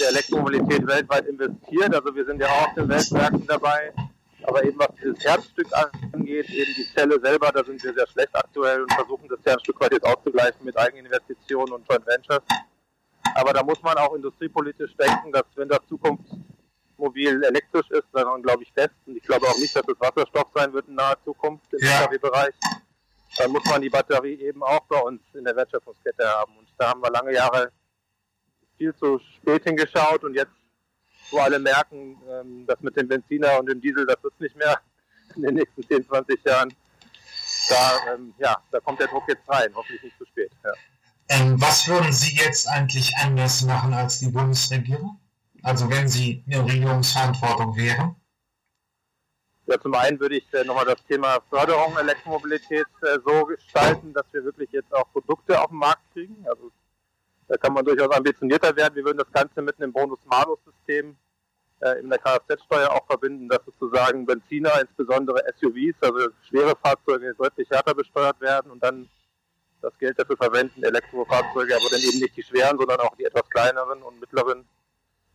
der 0.00 0.08
Elektromobilität 0.08 0.86
weltweit 0.86 1.26
investiert. 1.26 1.94
Also 1.94 2.14
wir 2.14 2.24
sind 2.24 2.40
ja 2.40 2.48
auch 2.48 2.68
auf 2.68 2.74
den 2.74 2.88
Weltmärkten 2.88 3.46
dabei. 3.46 3.92
Aber 4.44 4.64
eben 4.64 4.78
was 4.78 4.88
dieses 5.02 5.22
Herzstück 5.24 5.66
angeht, 6.12 6.48
eben 6.48 6.74
die 6.74 6.86
Zelle 6.94 7.20
selber, 7.20 7.50
da 7.52 7.62
sind 7.64 7.82
wir 7.82 7.92
sehr 7.92 8.06
schlecht 8.06 8.34
aktuell 8.34 8.82
und 8.82 8.92
versuchen 8.92 9.28
das 9.28 9.40
ja 9.44 9.54
ein 9.54 9.60
Stück 9.60 9.80
weit 9.80 9.92
jetzt 9.92 10.06
auszugleichen 10.06 10.64
mit 10.64 10.76
Eigeninvestitionen 10.76 11.74
und 11.74 11.86
Joint 11.88 12.06
Ventures. 12.06 12.42
Aber 13.34 13.52
da 13.52 13.62
muss 13.62 13.82
man 13.82 13.96
auch 13.98 14.14
industriepolitisch 14.14 14.96
denken, 14.96 15.32
dass 15.32 15.44
wenn 15.54 15.68
das 15.68 15.80
Zukunftsmobil 15.88 17.42
elektrisch 17.44 17.90
ist, 17.90 18.06
dann 18.12 18.42
glaube 18.42 18.62
ich 18.62 18.72
fest, 18.72 18.94
und 19.06 19.16
ich 19.16 19.22
glaube 19.22 19.46
auch 19.46 19.58
nicht, 19.58 19.74
dass 19.74 19.86
es 19.86 20.00
Wasserstoff 20.00 20.48
sein 20.54 20.72
wird 20.72 20.88
in 20.88 20.94
naher 20.94 21.18
Zukunft 21.24 21.72
im 21.72 21.86
ja. 21.86 22.06
bereich 22.06 22.54
dann 23.36 23.52
muss 23.52 23.64
man 23.66 23.80
die 23.80 23.90
Batterie 23.90 24.34
eben 24.40 24.62
auch 24.62 24.84
bei 24.86 25.00
uns 25.00 25.20
in 25.34 25.44
der 25.44 25.54
Wertschöpfungskette 25.54 26.26
haben. 26.26 26.56
Und 26.56 26.68
da 26.76 26.90
haben 26.90 27.00
wir 27.00 27.10
lange 27.10 27.32
Jahre 27.32 27.70
viel 28.76 28.94
zu 28.94 29.18
spät 29.36 29.64
hingeschaut 29.64 30.24
und 30.24 30.34
jetzt, 30.34 30.52
wo 31.30 31.38
alle 31.38 31.58
merken, 31.58 32.20
ähm, 32.28 32.66
dass 32.66 32.80
mit 32.80 32.96
dem 32.96 33.08
Benziner 33.08 33.58
und 33.58 33.66
dem 33.68 33.80
Diesel, 33.80 34.06
das 34.06 34.22
wird 34.22 34.40
nicht 34.40 34.56
mehr 34.56 34.80
in 35.36 35.42
den 35.42 35.54
nächsten 35.54 35.82
10, 35.82 36.06
20 36.06 36.44
Jahren, 36.44 36.74
da, 37.68 38.14
ähm, 38.14 38.34
ja, 38.38 38.56
da 38.70 38.80
kommt 38.80 39.00
der 39.00 39.08
Druck 39.08 39.24
jetzt 39.28 39.48
rein, 39.48 39.70
hoffentlich 39.74 40.02
nicht 40.02 40.18
zu 40.18 40.24
spät. 40.26 40.50
Ja. 40.64 40.72
Ähm, 41.28 41.60
was 41.60 41.86
würden 41.86 42.12
Sie 42.12 42.34
jetzt 42.36 42.66
eigentlich 42.68 43.12
anders 43.22 43.62
machen 43.62 43.92
als 43.92 44.18
die 44.18 44.28
Bundesregierung? 44.28 45.20
Also 45.62 45.90
wenn 45.90 46.08
Sie 46.08 46.42
in 46.46 46.60
Regierungsverantwortung 46.60 47.76
wären? 47.76 48.16
Ja, 49.66 49.78
zum 49.78 49.94
einen 49.94 50.18
würde 50.18 50.36
ich 50.36 50.54
äh, 50.54 50.64
nochmal 50.64 50.86
das 50.86 51.04
Thema 51.04 51.38
Förderung 51.50 51.94
Elektromobilität 51.98 52.86
äh, 53.02 53.18
so 53.22 53.44
gestalten, 53.44 54.14
dass 54.14 54.24
wir 54.32 54.42
wirklich 54.42 54.70
jetzt 54.72 54.92
auch 54.94 55.12
Produkte 55.12 55.60
auf 55.60 55.68
den 55.68 55.78
Markt 55.78 56.00
kriegen. 56.14 56.46
Also 56.48 56.72
da 57.48 57.58
kann 57.58 57.74
man 57.74 57.84
durchaus 57.84 58.10
ambitionierter 58.10 58.74
werden. 58.74 58.94
Wir 58.94 59.04
würden 59.04 59.18
das 59.18 59.30
Ganze 59.30 59.60
mit 59.60 59.78
einem 59.78 59.92
Bonus-Malus-System 59.92 61.14
äh, 61.80 62.00
in 62.00 62.08
der 62.08 62.18
Kfz-Steuer 62.18 62.90
auch 62.90 63.06
verbinden, 63.06 63.48
dass 63.48 63.60
sozusagen 63.66 64.24
Benziner, 64.24 64.80
insbesondere 64.80 65.42
SUVs, 65.60 65.96
also 66.00 66.30
schwere 66.48 66.74
Fahrzeuge, 66.82 67.34
deutlich 67.34 67.68
härter 67.68 67.94
besteuert 67.94 68.40
werden 68.40 68.70
und 68.70 68.82
dann 68.82 69.06
das 69.80 69.96
Geld 69.98 70.18
dafür 70.18 70.36
verwenden, 70.36 70.82
Elektrofahrzeuge, 70.82 71.74
aber 71.74 71.90
dann 71.90 72.00
eben 72.00 72.18
nicht 72.18 72.36
die 72.36 72.42
schweren, 72.42 72.76
sondern 72.78 73.00
auch 73.00 73.14
die 73.16 73.24
etwas 73.24 73.48
kleineren 73.50 74.02
und 74.02 74.20
mittleren 74.20 74.66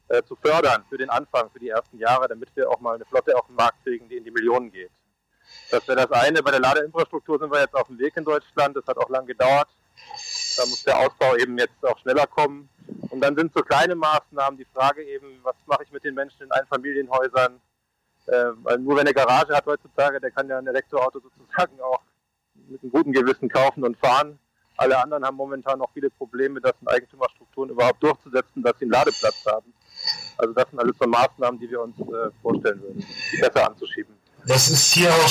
äh, 0.09 0.21
zu 0.23 0.35
fördern 0.35 0.83
für 0.89 0.97
den 0.97 1.09
Anfang, 1.09 1.49
für 1.51 1.59
die 1.59 1.69
ersten 1.69 1.97
Jahre, 1.97 2.27
damit 2.27 2.49
wir 2.55 2.69
auch 2.69 2.79
mal 2.79 2.95
eine 2.95 3.05
Flotte 3.05 3.35
auf 3.35 3.47
den 3.47 3.55
Markt 3.55 3.83
kriegen, 3.83 4.09
die 4.09 4.17
in 4.17 4.23
die 4.23 4.31
Millionen 4.31 4.71
geht. 4.71 4.91
Das 5.71 5.87
wäre 5.87 6.07
das 6.07 6.11
eine. 6.11 6.41
Bei 6.41 6.51
der 6.51 6.59
Ladeinfrastruktur 6.59 7.39
sind 7.39 7.51
wir 7.51 7.61
jetzt 7.61 7.75
auf 7.75 7.87
dem 7.87 7.99
Weg 7.99 8.15
in 8.17 8.23
Deutschland. 8.23 8.75
Das 8.75 8.85
hat 8.87 8.97
auch 8.97 9.09
lange 9.09 9.27
gedauert. 9.27 9.67
Da 10.57 10.65
muss 10.65 10.83
der 10.83 10.97
Ausbau 10.99 11.35
eben 11.35 11.57
jetzt 11.57 11.83
auch 11.83 11.97
schneller 11.99 12.27
kommen. 12.27 12.69
Und 13.09 13.21
dann 13.21 13.35
sind 13.35 13.53
so 13.53 13.61
kleine 13.61 13.95
Maßnahmen 13.95 14.57
die 14.57 14.67
Frage 14.73 15.03
eben, 15.03 15.39
was 15.43 15.55
mache 15.65 15.83
ich 15.83 15.91
mit 15.91 16.03
den 16.03 16.15
Menschen 16.15 16.43
in 16.43 16.51
Einfamilienhäusern? 16.51 17.59
Äh, 18.27 18.51
weil 18.63 18.79
nur 18.79 18.95
wer 18.95 19.01
eine 19.01 19.13
Garage 19.13 19.55
hat 19.55 19.65
heutzutage, 19.65 20.19
der 20.19 20.31
kann 20.31 20.47
ja 20.47 20.57
ein 20.57 20.67
Elektroauto 20.67 21.19
sozusagen 21.19 21.79
auch 21.81 22.01
mit 22.69 22.81
einem 22.81 22.91
guten 22.91 23.11
Gewissen 23.11 23.49
kaufen 23.49 23.83
und 23.83 23.97
fahren. 23.97 24.39
Alle 24.77 24.97
anderen 25.01 25.23
haben 25.23 25.37
momentan 25.37 25.79
noch 25.79 25.89
viele 25.93 26.09
Probleme, 26.09 26.59
das 26.59 26.73
in 26.81 26.87
Eigentümerstrukturen 26.87 27.69
überhaupt 27.69 28.01
durchzusetzen, 28.01 28.63
dass 28.63 28.73
sie 28.79 28.85
einen 28.85 28.91
Ladeplatz 28.91 29.45
haben. 29.45 29.71
Also 30.37 30.53
das 30.53 30.69
sind 30.69 30.79
alles 30.79 30.95
so 30.99 31.07
Maßnahmen, 31.07 31.59
die 31.59 31.69
wir 31.69 31.81
uns 31.81 31.95
äh, 31.99 32.31
vorstellen 32.41 32.81
würden, 32.81 33.05
die 33.31 33.37
besser 33.37 33.69
anzuschieben. 33.69 34.15
Das 34.45 34.69
ist 34.69 34.93
hier 34.93 35.09
auch, 35.09 35.29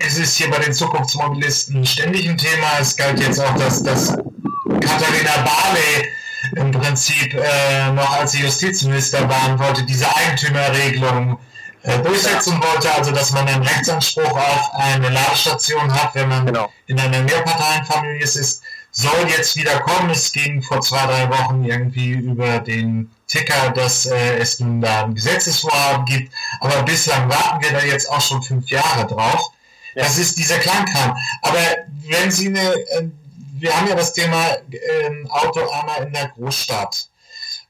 es 0.00 0.18
ist 0.18 0.36
hier 0.36 0.50
bei 0.50 0.58
den 0.58 0.72
Zukunftsmobilisten 0.72 1.86
ständig 1.86 2.28
ein 2.28 2.36
Thema. 2.36 2.78
Es 2.78 2.94
galt 2.94 3.18
jetzt 3.18 3.40
auch, 3.40 3.54
dass, 3.54 3.82
dass 3.82 4.08
Katharina 4.08 5.44
Barley 5.44 6.08
im 6.56 6.70
Prinzip 6.70 7.32
äh, 7.34 7.92
noch 7.92 8.18
als 8.18 8.32
sie 8.32 8.42
Justizminister 8.42 9.26
waren 9.28 9.58
wollte, 9.58 9.84
diese 9.84 10.06
Eigentümerregelung 10.14 11.38
durchsetzen 11.82 12.60
wollte, 12.62 12.92
also 12.92 13.10
dass 13.10 13.32
man 13.32 13.48
einen 13.48 13.62
Rechtsanspruch 13.62 14.32
auf 14.32 14.74
eine 14.74 15.08
Ladestation 15.08 15.92
hat, 15.92 16.14
wenn 16.14 16.28
man 16.28 16.46
genau. 16.46 16.70
in 16.86 17.00
einer 17.00 17.22
Mehrparteienfamilie 17.22 18.22
ist 18.22 18.62
soll 18.90 19.28
jetzt 19.28 19.56
wieder 19.56 19.80
kommen. 19.80 20.10
Es 20.10 20.32
ging 20.32 20.62
vor 20.62 20.80
zwei, 20.80 21.04
drei 21.06 21.28
Wochen 21.30 21.64
irgendwie 21.64 22.10
über 22.10 22.58
den 22.60 23.10
Ticker, 23.26 23.70
dass 23.70 24.06
äh, 24.06 24.38
es 24.38 24.58
nun 24.60 24.80
da 24.80 25.04
ein 25.04 25.14
Gesetzesvorhaben 25.14 26.04
gibt. 26.04 26.32
Aber 26.60 26.82
bislang 26.82 27.28
warten 27.28 27.62
wir 27.62 27.72
da 27.72 27.84
jetzt 27.84 28.10
auch 28.10 28.20
schon 28.20 28.42
fünf 28.42 28.68
Jahre 28.68 29.06
drauf. 29.06 29.52
Ja. 29.94 30.04
Das 30.04 30.18
ist 30.18 30.36
dieser 30.36 30.58
Kleinkram. 30.58 31.16
Aber 31.42 31.60
wenn 32.04 32.30
Sie 32.30 32.48
eine, 32.48 32.72
äh, 32.72 33.08
wir 33.54 33.76
haben 33.76 33.88
ja 33.88 33.94
das 33.94 34.12
Thema 34.12 34.54
äh, 34.70 35.28
Autoarmer 35.28 35.98
in 36.02 36.12
der 36.12 36.28
Großstadt. 36.28 37.08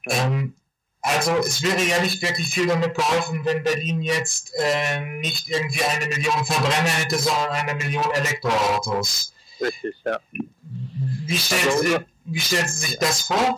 Ähm, 0.09 0.55
also 1.01 1.37
es 1.37 1.61
wäre 1.61 1.81
ja 1.81 1.99
nicht 2.01 2.21
wirklich 2.21 2.53
viel 2.53 2.67
damit 2.67 2.95
geholfen, 2.95 3.43
wenn 3.43 3.63
Berlin 3.63 4.01
jetzt 4.01 4.51
äh, 4.57 5.01
nicht 5.19 5.49
irgendwie 5.49 5.83
eine 5.83 6.07
Million 6.07 6.45
Verbrenner 6.45 6.89
hätte, 6.89 7.17
sondern 7.17 7.51
eine 7.51 7.75
Million 7.75 8.09
Elektroautos. 8.11 9.33
Richtig, 9.59 9.95
ja. 10.05 10.19
Wie 11.25 11.37
stellt, 11.37 11.65
also, 11.65 11.83
Sie, 11.83 11.97
wie 12.25 12.39
stellt 12.39 12.69
Sie 12.69 12.87
sich 12.87 12.99
das 12.99 13.21
vor? 13.21 13.57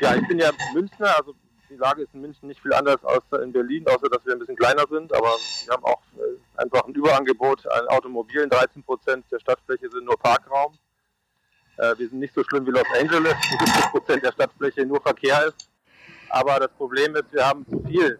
Ja, 0.00 0.14
ich 0.14 0.26
bin 0.28 0.38
ja 0.38 0.50
Münchner, 0.72 1.16
also 1.16 1.34
die 1.68 1.76
Lage 1.76 2.02
ist 2.02 2.14
in 2.14 2.22
München 2.22 2.48
nicht 2.48 2.60
viel 2.60 2.72
anders 2.72 3.04
als 3.04 3.22
in 3.42 3.52
Berlin, 3.52 3.86
außer 3.86 4.08
dass 4.08 4.24
wir 4.24 4.32
ein 4.32 4.38
bisschen 4.38 4.56
kleiner 4.56 4.84
sind, 4.90 5.12
aber 5.14 5.36
wir 5.64 5.72
haben 5.72 5.84
auch 5.84 6.00
äh, 6.16 6.60
einfach 6.60 6.84
ein 6.86 6.94
Überangebot 6.94 7.66
an 7.66 7.86
Automobilen. 7.88 8.50
13 8.50 8.82
Prozent 8.82 9.24
der 9.30 9.38
Stadtfläche 9.38 9.88
sind 9.90 10.04
nur 10.04 10.18
Parkraum. 10.18 10.76
Äh, 11.76 11.96
wir 11.96 12.08
sind 12.08 12.18
nicht 12.18 12.34
so 12.34 12.42
schlimm 12.44 12.66
wie 12.66 12.70
Los 12.70 12.86
Angeles, 12.98 13.34
wo 13.50 13.64
70 13.64 13.84
Prozent 13.90 14.24
der 14.24 14.32
Stadtfläche 14.32 14.84
nur 14.84 15.00
Verkehr 15.00 15.46
ist. 15.46 15.69
Aber 16.30 16.60
das 16.60 16.70
Problem 16.72 17.14
ist, 17.16 17.32
wir 17.32 17.46
haben 17.46 17.66
zu 17.66 17.80
viel 17.86 18.18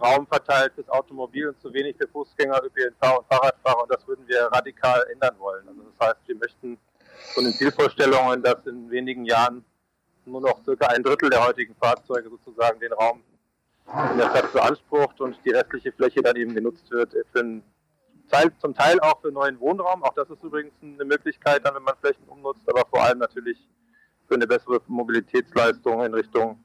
Raum 0.00 0.26
verteilt 0.26 0.72
fürs 0.74 0.88
Automobil 0.88 1.48
und 1.48 1.60
zu 1.60 1.72
wenig 1.72 1.96
für 1.96 2.08
Fußgänger, 2.08 2.62
ÖPNV 2.64 3.18
und 3.18 3.26
Fahrradfahrer 3.28 3.82
und 3.82 3.90
das 3.92 4.06
würden 4.08 4.26
wir 4.26 4.44
radikal 4.46 5.06
ändern 5.12 5.34
wollen. 5.38 5.68
Also 5.68 5.82
das 5.82 6.08
heißt, 6.08 6.20
wir 6.26 6.36
möchten 6.36 6.78
von 7.34 7.44
den 7.44 7.52
Zielvorstellungen, 7.52 8.42
dass 8.42 8.64
in 8.66 8.90
wenigen 8.90 9.26
Jahren 9.26 9.64
nur 10.24 10.40
noch 10.40 10.64
circa 10.64 10.86
ein 10.86 11.02
Drittel 11.02 11.28
der 11.28 11.46
heutigen 11.46 11.74
Fahrzeuge 11.74 12.30
sozusagen 12.30 12.80
den 12.80 12.92
Raum 12.92 13.22
in 14.12 14.18
der 14.18 14.30
Stadt 14.30 14.52
beansprucht 14.52 15.20
und 15.20 15.36
die 15.44 15.50
restliche 15.50 15.92
Fläche 15.92 16.22
dann 16.22 16.36
eben 16.36 16.54
genutzt 16.54 16.90
wird 16.90 17.12
für 17.32 17.40
einen 17.40 17.62
Teil, 18.30 18.50
zum 18.58 18.74
Teil 18.74 18.98
auch 19.00 19.20
für 19.20 19.32
neuen 19.32 19.58
Wohnraum. 19.60 20.02
Auch 20.04 20.14
das 20.14 20.30
ist 20.30 20.42
übrigens 20.42 20.72
eine 20.80 21.04
Möglichkeit, 21.04 21.66
dann, 21.66 21.74
wenn 21.74 21.82
man 21.82 21.96
Flächen 22.00 22.24
umnutzt, 22.28 22.66
aber 22.68 22.84
vor 22.88 23.02
allem 23.02 23.18
natürlich 23.18 23.58
für 24.28 24.34
eine 24.34 24.46
bessere 24.46 24.80
Mobilitätsleistung 24.86 26.04
in 26.04 26.14
Richtung 26.14 26.64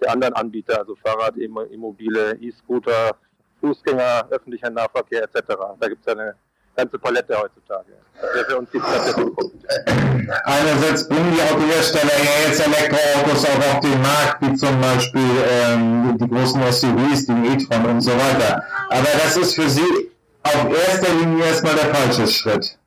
der 0.00 0.10
anderen 0.10 0.34
Anbieter, 0.34 0.78
also 0.78 0.96
Fahrrad, 0.96 1.36
Immobile, 1.36 2.36
E-Scooter, 2.40 3.16
Fußgänger, 3.60 4.26
öffentlicher 4.30 4.70
Nahverkehr 4.70 5.22
etc. 5.22 5.40
Da 5.80 5.88
gibt 5.88 6.00
es 6.00 6.06
ja 6.06 6.12
eine 6.12 6.34
ganze 6.76 6.98
Palette 6.98 7.40
heutzutage. 7.40 7.92
Das 8.20 8.34
wäre 8.34 8.44
für 8.44 8.58
uns 8.58 8.70
die 8.70 8.78
Stadt 8.78 9.06
der 9.06 9.14
Zukunft. 9.14 9.56
Einerseits 10.44 11.08
bringen 11.08 11.34
die 11.34 11.42
Autohersteller 11.42 12.12
ja 12.18 12.48
jetzt 12.48 12.66
Elektroautos 12.66 13.44
auch 13.44 13.74
auf 13.74 13.80
den 13.80 14.02
Markt, 14.02 14.42
wie 14.42 14.54
zum 14.54 14.80
Beispiel 14.80 15.30
ähm, 15.48 16.18
die 16.18 16.28
großen 16.28 16.60
SUVs, 16.72 17.26
den 17.26 17.44
e-tron 17.44 17.86
und 17.86 18.00
so 18.00 18.12
weiter. 18.12 18.62
Aber 18.90 19.08
das 19.22 19.36
ist 19.36 19.54
für 19.54 19.68
Sie 19.68 20.10
auf 20.42 20.68
erster 20.70 21.12
Linie 21.14 21.44
erstmal 21.44 21.74
der 21.74 21.94
falsche 21.94 22.26
Schritt. 22.26 22.78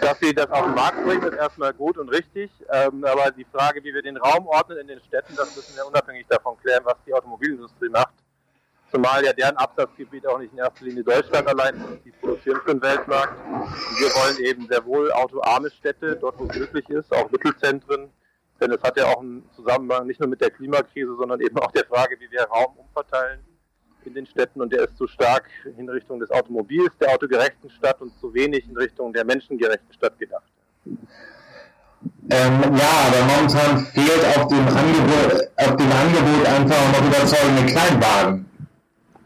Dass 0.00 0.18
sie 0.18 0.34
das 0.34 0.50
auf 0.50 0.64
den 0.64 0.74
Markt 0.74 1.04
bringen, 1.04 1.22
ist 1.22 1.36
erstmal 1.36 1.74
gut 1.74 1.98
und 1.98 2.08
richtig. 2.08 2.50
Ähm, 2.70 3.04
aber 3.04 3.30
die 3.30 3.44
Frage, 3.44 3.82
wie 3.84 3.92
wir 3.92 4.02
den 4.02 4.16
Raum 4.16 4.46
ordnen 4.46 4.78
in 4.78 4.86
den 4.86 5.00
Städten, 5.00 5.34
das 5.36 5.54
müssen 5.54 5.76
wir 5.76 5.86
unabhängig 5.86 6.26
davon 6.28 6.56
klären, 6.58 6.82
was 6.84 6.96
die 7.06 7.12
Automobilindustrie 7.12 7.88
macht. 7.88 8.14
Zumal 8.90 9.24
ja 9.24 9.32
deren 9.32 9.56
Absatzgebiet 9.56 10.26
auch 10.26 10.38
nicht 10.38 10.52
in 10.52 10.58
erster 10.58 10.84
Linie 10.84 11.04
Deutschland 11.04 11.46
allein 11.46 11.76
ist, 11.76 12.04
die 12.04 12.10
produzieren 12.12 12.60
für 12.64 12.72
den 12.72 12.82
Weltmarkt. 12.82 13.34
Und 13.46 14.00
wir 14.00 14.08
wollen 14.08 14.38
eben 14.44 14.66
sehr 14.68 14.84
wohl 14.84 15.12
autoarme 15.12 15.70
Städte, 15.70 16.16
dort 16.16 16.38
wo 16.38 16.46
es 16.46 16.56
möglich 16.56 16.88
ist, 16.88 17.12
auch 17.12 17.30
Mittelzentren. 17.30 18.10
Denn 18.60 18.72
es 18.72 18.82
hat 18.82 18.96
ja 18.96 19.06
auch 19.06 19.20
einen 19.20 19.48
Zusammenhang 19.54 20.06
nicht 20.06 20.18
nur 20.18 20.28
mit 20.28 20.40
der 20.40 20.50
Klimakrise, 20.50 21.14
sondern 21.16 21.40
eben 21.40 21.58
auch 21.58 21.70
der 21.72 21.84
Frage, 21.84 22.18
wie 22.18 22.30
wir 22.30 22.42
Raum 22.44 22.76
umverteilen 22.76 23.49
in 24.06 24.14
den 24.14 24.26
Städten 24.26 24.60
und 24.60 24.72
der 24.72 24.84
ist 24.84 24.96
zu 24.96 25.06
stark 25.06 25.48
in 25.76 25.88
Richtung 25.88 26.20
des 26.20 26.30
Automobils, 26.30 26.96
der 26.98 27.14
autogerechten 27.14 27.70
Stadt 27.70 28.00
und 28.00 28.12
zu 28.18 28.32
wenig 28.32 28.68
in 28.68 28.76
Richtung 28.76 29.12
der 29.12 29.24
menschengerechten 29.24 29.92
Stadt 29.92 30.18
gedacht. 30.18 30.50
Ähm, 32.32 32.76
ja, 32.76 32.90
aber 33.06 33.24
momentan 33.26 33.86
fehlt 33.86 34.24
auf 34.36 34.48
dem 34.48 34.66
Angebot, 34.68 35.50
auf 35.56 35.76
dem 35.76 35.92
Angebot 35.92 36.46
einfach 36.46 36.92
noch 36.92 37.06
überzeugende 37.06 37.66
Kleinwagen. 37.66 38.50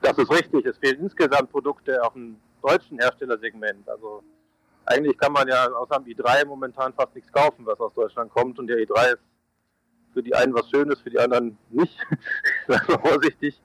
Das 0.01 0.19
ist 0.19 0.31
richtig. 0.31 0.67
Es 0.67 0.79
fehlen 0.79 1.01
insgesamt 1.01 1.51
Produkte 1.51 2.03
auf 2.03 2.15
dem 2.15 2.37
deutschen 2.63 2.99
Herstellersegment. 2.99 3.89
Also 3.89 4.23
eigentlich 4.87 5.17
kann 5.19 5.33
man 5.33 5.49
ja 5.49 5.71
außer 5.71 6.01
dem 6.01 6.15
i3 6.15 6.47
momentan 6.47 6.93
fast 6.95 7.15
nichts 7.15 7.33
kaufen, 7.33 7.65
was 7.67 7.79
aus 7.81 7.95
Deutschland 7.95 8.33
kommt. 8.33 8.59
Und 8.59 8.67
der 8.67 8.79
i3 8.79 9.15
ist 9.15 9.23
für 10.13 10.23
die 10.23 10.35
einen 10.35 10.55
was 10.55 10.69
Schönes, 10.71 11.01
für 11.01 11.11
die 11.11 11.19
anderen 11.19 11.57
nicht. 11.71 11.97
Sagen 12.69 12.89
wir 12.89 12.99
vorsichtig 12.99 13.61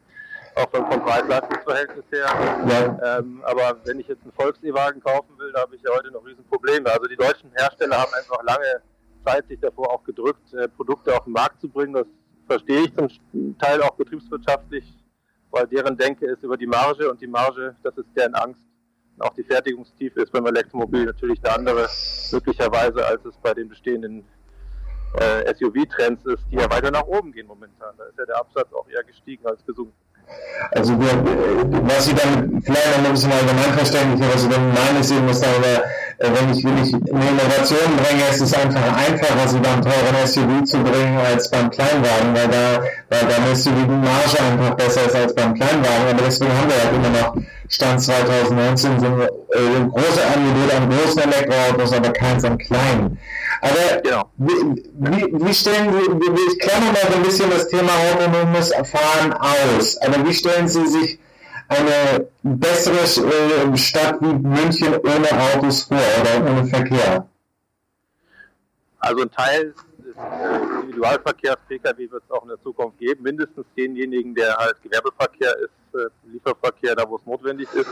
auch 0.56 0.70
vom, 0.70 0.92
vom 0.92 1.04
Preis-Leistungs-Verhältnis 1.04 2.06
her. 2.12 2.28
Ja. 2.68 3.20
Ähm, 3.20 3.42
aber 3.44 3.78
wenn 3.86 4.00
ich 4.00 4.08
jetzt 4.08 4.24
einen 4.24 4.34
Volks-E-Wagen 4.34 5.02
kaufen 5.02 5.38
will, 5.38 5.52
da 5.52 5.62
habe 5.62 5.76
ich 5.76 5.82
ja 5.82 5.92
heute 5.96 6.12
noch 6.12 6.26
Riesenprobleme. 6.26 6.90
Also 6.92 7.08
die 7.08 7.16
deutschen 7.16 7.52
Hersteller 7.56 7.98
haben 7.98 8.14
einfach 8.14 8.44
lange 8.44 8.82
Zeit 9.26 9.48
sich 9.48 9.60
davor 9.60 9.92
auch 9.94 10.04
gedrückt, 10.04 10.54
äh, 10.54 10.68
Produkte 10.68 11.16
auf 11.16 11.24
den 11.26 11.34
Markt 11.34 11.62
zu 11.62 11.70
bringen. 11.70 11.94
Das 11.94 12.08
verstehe 12.48 12.82
ich 12.82 12.94
zum 12.96 13.58
Teil 13.60 13.82
auch 13.84 13.92
betriebswirtschaftlich, 13.92 14.84
weil 15.52 15.68
deren 15.68 15.98
Denke 15.98 16.26
ist 16.26 16.44
über 16.44 16.58
die 16.58 16.68
Marge 16.68 17.10
und 17.10 17.22
die 17.22 17.28
Marge, 17.28 17.76
das 17.84 17.98
ist 17.98 18.08
deren 18.16 18.34
Angst. 18.36 18.62
Und 19.18 19.24
auch 19.24 19.34
die 19.34 19.44
Fertigungstiefe 19.44 20.22
ist 20.22 20.32
beim 20.32 20.46
Elektromobil 20.46 21.06
natürlich 21.06 21.40
eine 21.44 21.56
andere, 21.56 21.88
möglicherweise, 22.32 23.06
als 23.06 23.24
es 23.26 23.36
bei 23.38 23.54
den 23.54 23.70
bestehenden 23.70 24.26
äh, 25.20 25.54
SUV-Trends 25.54 26.26
ist, 26.26 26.44
die 26.52 26.56
ja 26.56 26.70
weiter 26.70 26.92
nach 26.92 27.04
oben 27.04 27.32
gehen 27.32 27.48
momentan. 27.48 27.96
Da 27.98 28.06
ist 28.06 28.18
ja 28.18 28.26
der 28.26 28.38
Absatz 28.38 28.72
auch 28.74 28.88
eher 28.90 29.04
gestiegen 29.04 29.46
als 29.46 29.66
gesunken. 29.66 29.94
Also 30.72 30.94
was 31.00 32.06
Sie 32.06 32.14
dann 32.14 32.62
vielleicht 32.64 32.98
noch 32.98 33.06
ein 33.06 33.12
bisschen 33.12 33.32
allgemeinverständlicher, 33.32 34.34
was 34.34 34.44
Sie 34.44 34.50
dann 34.50 34.68
meinen, 34.70 35.02
ist 35.02 35.12
eben, 35.12 35.28
dass 35.28 35.42
darüber, 35.42 35.82
äh, 36.20 36.28
wenn 36.30 36.52
ich, 36.54 36.64
wenn 36.64 36.78
ich 36.84 36.94
eine 36.94 37.30
Innovation 37.30 37.98
bringe, 37.98 38.24
ist 38.30 38.42
es 38.42 38.54
einfach 38.54 38.84
einfacher, 38.96 39.48
sie 39.48 39.58
beim 39.58 39.82
teuren 39.82 40.28
SUV 40.28 40.64
zu 40.66 40.78
bringen 40.84 41.18
als 41.18 41.50
beim 41.50 41.70
Kleinwagen, 41.72 42.36
weil 42.36 42.48
da, 42.48 42.84
weil 43.10 43.26
beim 43.26 43.56
SUV 43.56 43.74
die 43.74 43.92
Marge 43.92 44.38
einfach 44.52 44.76
besser 44.76 45.06
ist 45.08 45.16
als 45.16 45.34
beim 45.34 45.56
Kleinwagen. 45.56 46.08
Aber 46.12 46.22
deswegen 46.24 46.52
haben 46.52 46.70
wir 46.70 46.84
halt 46.84 46.94
immer 46.94 47.10
noch 47.10 47.36
Stand 47.70 48.02
2019 48.02 49.00
so 49.00 49.06
ein 49.06 49.22
äh, 49.22 49.90
große 49.90 50.22
Angebot 50.36 50.74
an 50.76 50.90
großen 50.90 51.22
Elektroautos, 51.22 51.94
aber 51.94 52.12
keins 52.12 52.44
an 52.44 52.58
kleinen. 52.58 53.18
Aber 53.62 54.02
genau. 54.02 54.32
wie, 54.38 55.46
wie, 55.46 55.54
stellen 55.54 55.92
Sie, 55.92 56.52
ich 56.52 56.60
klammern 56.60 56.94
mal 56.94 57.12
so 57.12 57.18
ein 57.18 57.24
bisschen 57.24 57.50
das 57.50 57.68
Thema 57.68 57.92
autonomes 58.12 58.74
Fahren 58.84 59.34
aus, 59.34 59.98
aber 59.98 60.26
wie 60.26 60.34
stellen 60.34 60.68
Sie 60.68 60.88
sich 60.88 61.20
eine 61.68 62.28
bessere 62.42 62.98
äh, 62.98 63.78
Stadt 63.78 64.22
wie 64.22 64.34
München 64.34 64.96
ohne 64.98 65.30
Autos 65.54 65.84
vor 65.84 65.98
oder 65.98 66.52
ohne 66.52 66.66
Verkehr? 66.66 67.28
Also 69.00 69.22
ein 69.22 69.32
Teil 69.32 69.74
des 70.00 70.16
äh, 70.16 70.82
Individualverkehrs 70.82 71.58
Pkw 71.68 72.12
wird 72.12 72.24
es 72.26 72.32
auch 72.32 72.44
in 72.44 72.50
der 72.50 72.62
Zukunft 72.62 72.98
geben, 72.98 73.24
mindestens 73.24 73.66
denjenigen, 73.78 74.34
der 74.36 74.56
halt 74.56 74.82
Gewerbeverkehr 74.82 75.56
ist, 75.58 76.00
äh, 76.00 76.08
Lieferverkehr, 76.32 76.96
da 76.96 77.08
wo 77.08 77.18
es 77.18 77.26
notwendig 77.26 77.68
ist. 77.74 77.90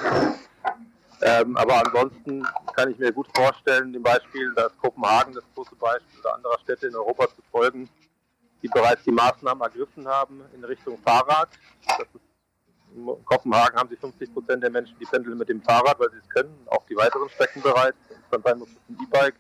Ähm, 1.21 1.57
aber 1.57 1.85
ansonsten 1.85 2.45
kann 2.75 2.91
ich 2.91 2.99
mir 2.99 3.11
gut 3.11 3.27
vorstellen, 3.35 3.91
dem 3.91 4.03
Beispiel, 4.03 4.53
dass 4.53 4.77
Kopenhagen 4.77 5.33
das 5.33 5.43
große 5.55 5.75
Beispiel 5.75 6.19
oder 6.19 6.35
anderer 6.35 6.59
Städte 6.59 6.87
in 6.87 6.95
Europa 6.95 7.27
zu 7.29 7.41
folgen, 7.51 7.89
die 8.61 8.67
bereits 8.67 9.03
die 9.03 9.11
Maßnahmen 9.11 9.61
ergriffen 9.61 10.07
haben 10.07 10.41
in 10.53 10.63
Richtung 10.63 10.97
Fahrrad. 10.99 11.49
in 12.95 13.25
Kopenhagen 13.25 13.77
haben 13.77 13.89
sie 13.89 13.95
50 13.95 14.33
Prozent 14.33 14.63
der 14.63 14.69
Menschen, 14.69 14.95
die 14.99 15.05
pendeln 15.05 15.37
mit 15.37 15.49
dem 15.49 15.61
Fahrrad, 15.61 15.99
weil 15.99 16.11
sie 16.11 16.17
es 16.17 16.29
können, 16.29 16.55
auch 16.67 16.85
die 16.87 16.95
weiteren 16.95 17.29
Strecken 17.29 17.61
bereits. 17.61 17.97
Dann 18.29 18.41
sein 18.43 18.59
muss 18.59 18.69
es 18.69 18.89
ein 18.89 18.97
E-Bike. 19.03 19.35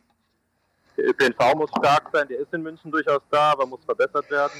Der 0.97 1.09
ÖPNV 1.09 1.55
muss 1.55 1.69
stark 1.69 2.09
sein, 2.11 2.27
der 2.27 2.39
ist 2.39 2.51
in 2.53 2.63
München 2.63 2.89
durchaus 2.91 3.21
da, 3.29 3.51
aber 3.51 3.67
muss 3.67 3.83
verbessert 3.85 4.29
werden. 4.31 4.59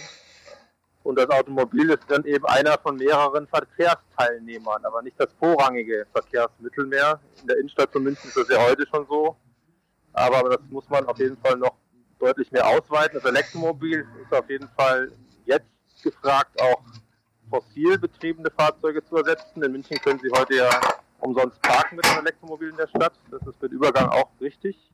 Und 1.07 1.17
das 1.17 1.29
Automobil 1.29 1.89
ist 1.89 2.03
dann 2.09 2.25
eben 2.25 2.45
einer 2.47 2.77
von 2.79 2.97
mehreren 2.97 3.47
Verkehrsteilnehmern, 3.47 4.83
aber 4.83 5.01
nicht 5.01 5.17
das 5.17 5.31
vorrangige 5.39 6.05
Verkehrsmittel 6.11 6.85
mehr. 6.85 7.21
In 7.39 7.47
der 7.47 7.59
Innenstadt 7.59 7.93
von 7.93 8.03
München 8.03 8.27
ist 8.27 8.35
das 8.35 8.49
ja 8.49 8.61
heute 8.61 8.85
schon 8.87 9.07
so. 9.07 9.37
Aber 10.11 10.49
das 10.49 10.59
muss 10.69 10.89
man 10.89 11.05
auf 11.05 11.17
jeden 11.17 11.37
Fall 11.37 11.55
noch 11.55 11.75
deutlich 12.19 12.51
mehr 12.51 12.67
ausweiten. 12.67 13.21
Das 13.21 13.23
Elektromobil 13.23 14.05
ist 14.21 14.37
auf 14.37 14.49
jeden 14.49 14.67
Fall 14.75 15.09
jetzt 15.45 15.69
gefragt, 16.03 16.61
auch 16.61 16.81
fossil 17.49 17.97
betriebene 17.97 18.51
Fahrzeuge 18.51 19.01
zu 19.05 19.15
ersetzen. 19.15 19.63
In 19.63 19.71
München 19.71 19.97
können 20.01 20.19
Sie 20.19 20.29
heute 20.37 20.55
ja 20.55 20.69
umsonst 21.19 21.61
parken 21.61 21.95
mit 21.95 22.05
einem 22.05 22.25
Elektromobil 22.25 22.71
in 22.71 22.75
der 22.75 22.89
Stadt. 22.89 23.13
Das 23.31 23.47
ist 23.47 23.63
den 23.63 23.71
Übergang 23.71 24.09
auch 24.09 24.27
richtig. 24.41 24.91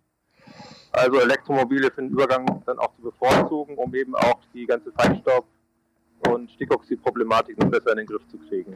Also 0.92 1.20
Elektromobile 1.22 1.90
für 1.90 2.04
den 2.04 2.12
Übergang 2.12 2.62
dann 2.68 2.78
auch 2.78 2.94
zu 2.98 3.02
bevorzugen, 3.02 3.80
um 3.80 3.96
eben 3.96 4.16
auch 4.16 4.40
die 4.54 4.68
ganze 4.68 4.92
Feinstaub- 4.92 5.48
und 6.30 6.52
Stickoxid-Problematik 6.52 7.58
noch 7.60 7.70
besser 7.70 7.92
in 7.92 7.98
den 7.98 8.08
Griff 8.08 8.22
zu 8.30 8.38
kriegen. 8.38 8.76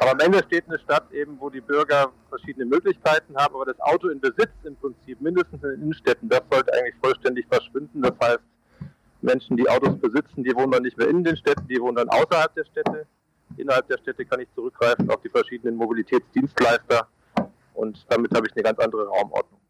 Aber 0.00 0.12
am 0.12 0.20
Ende 0.20 0.42
steht 0.46 0.64
eine 0.68 0.78
Stadt 0.78 1.10
eben, 1.12 1.36
wo 1.40 1.50
die 1.50 1.60
Bürger 1.60 2.12
verschiedene 2.28 2.66
Möglichkeiten 2.66 3.36
haben, 3.36 3.54
aber 3.54 3.66
das 3.66 3.80
Auto 3.80 4.08
in 4.08 4.20
Besitz 4.20 4.50
im 4.64 4.76
Prinzip, 4.76 5.20
mindestens 5.20 5.62
in 5.62 5.70
den 5.70 5.82
Innenstädten, 5.82 6.28
das 6.28 6.42
sollte 6.50 6.72
eigentlich 6.72 6.94
vollständig 7.02 7.46
verschwinden. 7.48 8.02
Das 8.02 8.14
heißt, 8.22 8.40
Menschen, 9.22 9.56
die 9.56 9.68
Autos 9.68 9.98
besitzen, 9.98 10.44
die 10.44 10.54
wohnen 10.54 10.70
dann 10.70 10.82
nicht 10.82 10.96
mehr 10.96 11.08
in 11.08 11.24
den 11.24 11.36
Städten, 11.36 11.66
die 11.68 11.80
wohnen 11.80 11.96
dann 11.96 12.08
außerhalb 12.08 12.54
der 12.54 12.64
Städte. 12.64 13.06
Innerhalb 13.56 13.88
der 13.88 13.98
Städte 13.98 14.24
kann 14.24 14.40
ich 14.40 14.48
zurückgreifen 14.54 15.08
auf 15.10 15.20
die 15.22 15.28
verschiedenen 15.28 15.76
Mobilitätsdienstleister 15.76 17.08
und 17.74 18.04
damit 18.08 18.34
habe 18.34 18.46
ich 18.46 18.54
eine 18.54 18.62
ganz 18.62 18.78
andere 18.78 19.06
Raumordnung. 19.06 19.60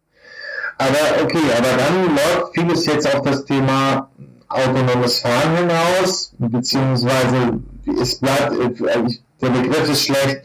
Aber 0.78 1.22
okay, 1.22 1.42
aber 1.56 1.76
dann 1.76 2.14
läuft 2.14 2.54
vieles 2.54 2.86
jetzt 2.86 3.14
auf 3.14 3.22
das 3.22 3.44
Thema 3.44 4.10
autonomes 4.48 5.20
Fahren 5.20 5.56
hinaus, 5.56 6.34
beziehungsweise 6.38 7.60
es 8.00 8.18
bleibt, 8.18 8.52
äh, 8.52 9.04
der 9.42 9.48
Begriff 9.50 9.88
ist 9.88 10.06
schlecht, 10.06 10.42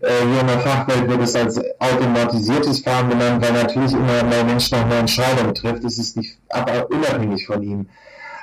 äh, 0.00 0.26
hier 0.30 0.40
in 0.40 0.46
der 0.46 0.60
Fachwelt 0.60 1.08
wird 1.08 1.22
es 1.22 1.34
als 1.34 1.60
automatisiertes 1.78 2.80
Fahren 2.80 3.10
genannt, 3.10 3.44
weil 3.44 3.52
natürlich 3.52 3.92
immer 3.92 4.22
mehr 4.24 4.44
Menschen 4.44 4.78
auch 4.78 4.84
eine 4.84 4.96
Entscheidung 4.96 5.54
trifft, 5.54 5.84
es 5.84 5.98
ist 5.98 6.16
nicht 6.16 6.38
aber 6.50 6.88
unabhängig 6.90 7.46
von 7.46 7.62
ihm. 7.62 7.88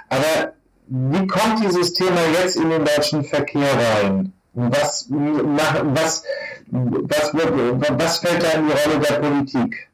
Aber 0.10 0.54
wie 0.88 1.28
kommt 1.28 1.64
dieses 1.64 1.94
Thema 1.94 2.20
jetzt 2.42 2.58
in 2.58 2.70
den 2.70 2.84
deutschen 2.84 3.24
Verkehr 3.24 3.70
rein? 4.04 4.34
Was, 4.54 5.08
was, 5.10 6.24
was, 6.72 7.34
was, 7.34 7.34
was 7.34 8.18
fällt 8.18 8.44
da 8.44 8.52
in 8.52 8.68
die 8.68 8.74
Rolle 8.74 9.00
der 9.00 9.14
Politik? 9.14 9.91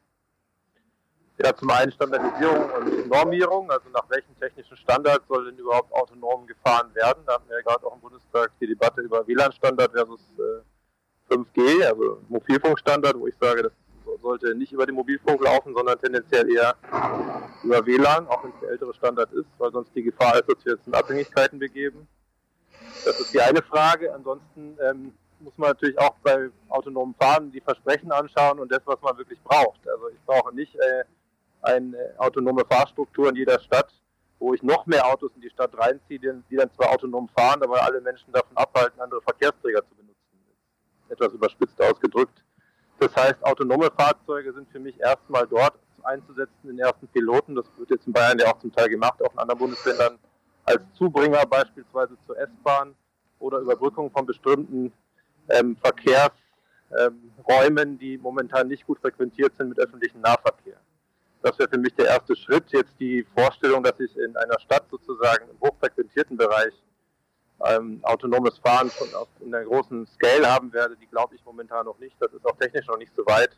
Ja, 1.40 1.54
zum 1.54 1.70
einen 1.70 1.92
Standardisierung 1.92 2.68
und 2.70 3.08
Normierung, 3.08 3.70
also 3.70 3.88
nach 3.90 4.10
welchen 4.10 4.36
technischen 4.40 4.76
Standards 4.76 5.24
soll 5.28 5.44
denn 5.44 5.56
überhaupt 5.56 5.92
autonom 5.92 6.44
gefahren 6.46 6.92
werden? 6.94 7.22
Da 7.26 7.34
hatten 7.34 7.48
wir 7.48 7.58
ja 7.58 7.62
gerade 7.62 7.86
auch 7.86 7.94
im 7.94 8.00
Bundestag 8.00 8.50
die 8.60 8.66
Debatte 8.66 9.02
über 9.02 9.24
WLAN-Standard 9.24 9.92
versus 9.92 10.20
äh, 10.38 11.34
5G, 11.34 11.84
also 11.86 12.20
Mobilfunkstandard, 12.28 13.18
wo 13.20 13.28
ich 13.28 13.36
sage, 13.40 13.62
das 13.62 13.72
sollte 14.20 14.52
nicht 14.56 14.72
über 14.72 14.84
den 14.84 14.96
Mobilfunk 14.96 15.40
laufen, 15.42 15.74
sondern 15.74 15.98
tendenziell 16.00 16.50
eher 16.50 16.74
über 17.62 17.86
WLAN, 17.86 18.26
auch 18.26 18.42
wenn 18.42 18.50
es 18.50 18.60
der 18.60 18.70
ältere 18.70 18.94
Standard 18.94 19.32
ist, 19.32 19.46
weil 19.58 19.70
sonst 19.70 19.94
die 19.94 20.02
Gefahr 20.02 20.34
ist, 20.36 20.48
dass 20.48 20.64
wir 20.64 20.72
uns 20.72 20.86
in 20.86 20.94
Abhängigkeiten 20.94 21.60
begeben. 21.60 22.08
Das 23.04 23.20
ist 23.20 23.32
die 23.32 23.40
eine 23.40 23.62
Frage. 23.62 24.12
Ansonsten 24.12 24.76
ähm, 24.80 25.14
muss 25.38 25.56
man 25.56 25.70
natürlich 25.70 25.98
auch 25.98 26.16
bei 26.22 26.50
autonomen 26.68 27.14
Fahren 27.14 27.52
die 27.52 27.60
Versprechen 27.60 28.10
anschauen 28.10 28.58
und 28.58 28.72
das, 28.72 28.80
was 28.86 29.00
man 29.02 29.16
wirklich 29.18 29.40
braucht. 29.42 29.86
Also 29.88 30.08
ich 30.08 30.20
brauche 30.26 30.52
nicht 30.54 30.74
äh, 30.74 31.04
eine 31.62 32.14
autonome 32.18 32.64
Fahrstruktur 32.64 33.30
in 33.30 33.36
jeder 33.36 33.58
Stadt, 33.60 33.92
wo 34.38 34.54
ich 34.54 34.62
noch 34.62 34.86
mehr 34.86 35.06
Autos 35.06 35.32
in 35.34 35.40
die 35.40 35.50
Stadt 35.50 35.76
reinziehe, 35.76 36.42
die 36.50 36.56
dann 36.56 36.72
zwar 36.74 36.90
autonom 36.90 37.28
fahren, 37.28 37.62
aber 37.62 37.82
alle 37.82 38.00
Menschen 38.00 38.32
davon 38.32 38.56
abhalten, 38.56 39.00
andere 39.00 39.20
Verkehrsträger 39.22 39.82
zu 39.88 39.94
benutzen. 39.96 40.16
Etwas 41.08 41.32
überspitzt 41.32 41.80
ausgedrückt. 41.82 42.44
Das 43.00 43.14
heißt, 43.14 43.44
autonome 43.44 43.90
Fahrzeuge 43.96 44.52
sind 44.52 44.68
für 44.70 44.80
mich 44.80 44.98
erstmal 45.00 45.46
dort 45.46 45.74
einzusetzen, 46.02 46.52
den 46.64 46.78
ersten 46.78 47.06
Piloten. 47.08 47.54
Das 47.54 47.66
wird 47.76 47.90
jetzt 47.90 48.06
in 48.06 48.12
Bayern 48.12 48.38
ja 48.38 48.52
auch 48.52 48.58
zum 48.58 48.72
Teil 48.72 48.88
gemacht, 48.88 49.22
auch 49.22 49.32
in 49.32 49.38
anderen 49.38 49.58
Bundesländern, 49.58 50.18
als 50.64 50.82
Zubringer 50.94 51.44
beispielsweise 51.46 52.16
zur 52.26 52.38
S-Bahn 52.38 52.94
oder 53.38 53.58
Überbrückung 53.58 54.10
von 54.10 54.26
bestimmten 54.26 54.92
ähm, 55.48 55.76
Verkehrsräumen, 55.76 57.92
ähm, 57.92 57.98
die 57.98 58.18
momentan 58.18 58.68
nicht 58.68 58.86
gut 58.86 58.98
frequentiert 59.00 59.56
sind 59.56 59.70
mit 59.70 59.78
öffentlichem 59.78 60.20
Nahverkehr. 60.20 60.76
Das 61.42 61.58
wäre 61.58 61.68
für 61.68 61.78
mich 61.78 61.94
der 61.94 62.06
erste 62.06 62.34
Schritt. 62.34 62.64
Jetzt 62.70 62.98
die 62.98 63.24
Vorstellung, 63.34 63.82
dass 63.82 63.98
ich 64.00 64.16
in 64.16 64.36
einer 64.36 64.58
Stadt 64.58 64.84
sozusagen 64.90 65.48
im 65.48 65.60
hochfrequentierten 65.60 66.36
Bereich 66.36 66.74
ähm, 67.64 68.00
autonomes 68.02 68.58
Fahren 68.58 68.90
schon 68.90 69.12
auf, 69.14 69.28
in 69.40 69.54
einer 69.54 69.64
großen 69.64 70.06
Scale 70.06 70.50
haben 70.50 70.72
werde, 70.72 70.96
die 70.96 71.06
glaube 71.06 71.34
ich 71.34 71.44
momentan 71.44 71.86
noch 71.86 71.98
nicht. 71.98 72.16
Das 72.20 72.32
ist 72.32 72.44
auch 72.46 72.56
technisch 72.56 72.86
noch 72.86 72.98
nicht 72.98 73.12
so 73.16 73.24
weit. 73.26 73.56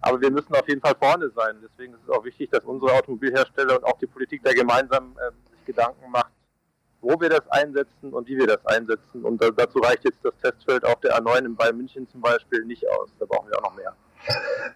Aber 0.00 0.20
wir 0.20 0.30
müssen 0.30 0.54
auf 0.54 0.68
jeden 0.68 0.80
Fall 0.80 0.94
vorne 1.00 1.30
sein. 1.30 1.56
Deswegen 1.62 1.94
ist 1.94 2.02
es 2.04 2.10
auch 2.10 2.24
wichtig, 2.24 2.50
dass 2.50 2.64
unsere 2.64 2.92
Automobilhersteller 2.92 3.76
und 3.76 3.84
auch 3.84 3.98
die 3.98 4.06
Politik 4.06 4.42
da 4.44 4.52
gemeinsam 4.52 5.16
äh, 5.18 5.50
sich 5.50 5.64
Gedanken 5.64 6.10
macht, 6.10 6.32
wo 7.00 7.18
wir 7.20 7.28
das 7.28 7.48
einsetzen 7.48 8.12
und 8.12 8.28
wie 8.28 8.36
wir 8.36 8.46
das 8.46 8.64
einsetzen. 8.66 9.24
Und 9.24 9.42
da, 9.42 9.50
dazu 9.50 9.78
reicht 9.78 10.04
jetzt 10.04 10.18
das 10.22 10.36
Testfeld 10.42 10.84
auf 10.84 11.00
der 11.00 11.18
A9 11.18 11.46
in 11.46 11.56
Bayern 11.56 11.76
München 11.76 12.08
zum 12.08 12.20
Beispiel 12.20 12.64
nicht 12.64 12.88
aus. 12.88 13.10
Da 13.18 13.26
brauchen 13.26 13.48
wir 13.48 13.58
auch 13.58 13.70
noch 13.70 13.76
mehr. 13.76 13.96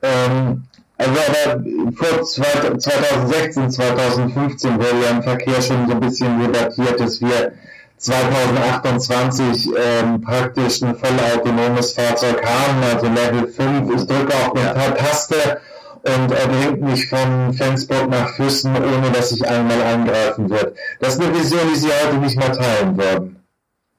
Ähm, 0.03 0.65
also 1.01 1.13
aber 1.13 1.63
vor 1.97 2.23
2016, 2.23 3.71
2015 3.71 4.77
wurde 4.77 5.03
ja 5.03 5.11
im 5.11 5.23
Verkehr 5.23 5.63
schon 5.63 5.87
so 5.87 5.93
ein 5.95 6.01
bisschen 6.01 6.41
debattiert, 6.41 7.01
dass 7.01 7.21
wir 7.21 7.53
2028 7.97 9.71
ähm, 9.77 10.21
praktisch 10.21 10.83
ein 10.83 10.95
vollautonomes 10.97 11.93
Fahrzeug 11.93 12.45
haben, 12.45 12.83
also 12.83 13.07
Level 13.07 13.49
5. 13.49 13.95
Ich 13.95 14.07
drücke 14.07 14.35
auch 14.35 14.55
eine 14.55 14.95
Taste 14.95 15.61
und 16.03 16.33
er 16.33 16.49
bringt 16.49 16.83
mich 16.83 17.09
von 17.09 17.53
Flensburg 17.53 18.09
nach 18.09 18.35
Füssen, 18.35 18.75
ohne 18.77 19.11
dass 19.13 19.33
ich 19.33 19.47
einmal 19.47 19.81
eingreifen 19.83 20.49
wird. 20.49 20.77
Das 21.01 21.15
ist 21.15 21.21
eine 21.21 21.35
Vision, 21.35 21.61
die 21.73 21.79
Sie 21.79 21.89
heute 21.89 22.17
nicht 22.17 22.37
mehr 22.37 22.53
teilen 22.53 22.97
würden. 22.97 23.45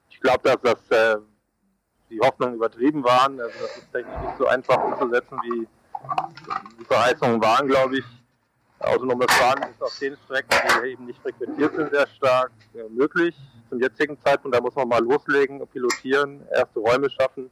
Ich 0.10 0.20
glaube, 0.20 0.40
dass 0.44 0.58
das 0.90 0.98
äh, 0.98 1.18
die 2.10 2.20
Hoffnungen 2.20 2.56
übertrieben 2.56 3.04
waren. 3.04 3.40
Also 3.40 3.54
das 3.62 3.78
ist 3.78 3.92
technisch 3.92 4.22
nicht 4.24 4.38
so 4.38 4.48
einfach 4.48 4.84
umzusetzen, 4.84 5.38
wie 5.44 5.68
die 6.80 6.86
Verheißungen 6.86 7.42
waren, 7.42 7.68
glaube 7.68 8.00
ich. 8.00 8.06
Autonomes 8.80 9.32
Fahren 9.32 9.70
ist 9.70 9.82
auf 9.82 9.98
den 10.00 10.18
Strecken, 10.26 10.58
die 10.84 10.90
eben 10.90 11.06
nicht 11.06 11.22
frequentiert 11.22 11.76
sind, 11.76 11.92
sehr 11.92 12.08
stark 12.08 12.52
äh, 12.74 12.90
möglich. 12.90 13.36
Zum 13.70 13.80
jetzigen 13.80 14.18
Zeitpunkt, 14.20 14.58
da 14.58 14.62
muss 14.62 14.76
man 14.76 14.88
mal 14.88 15.04
loslegen, 15.04 15.66
pilotieren, 15.68 16.42
erste 16.52 16.80
Räume 16.80 17.10
schaffen. 17.10 17.52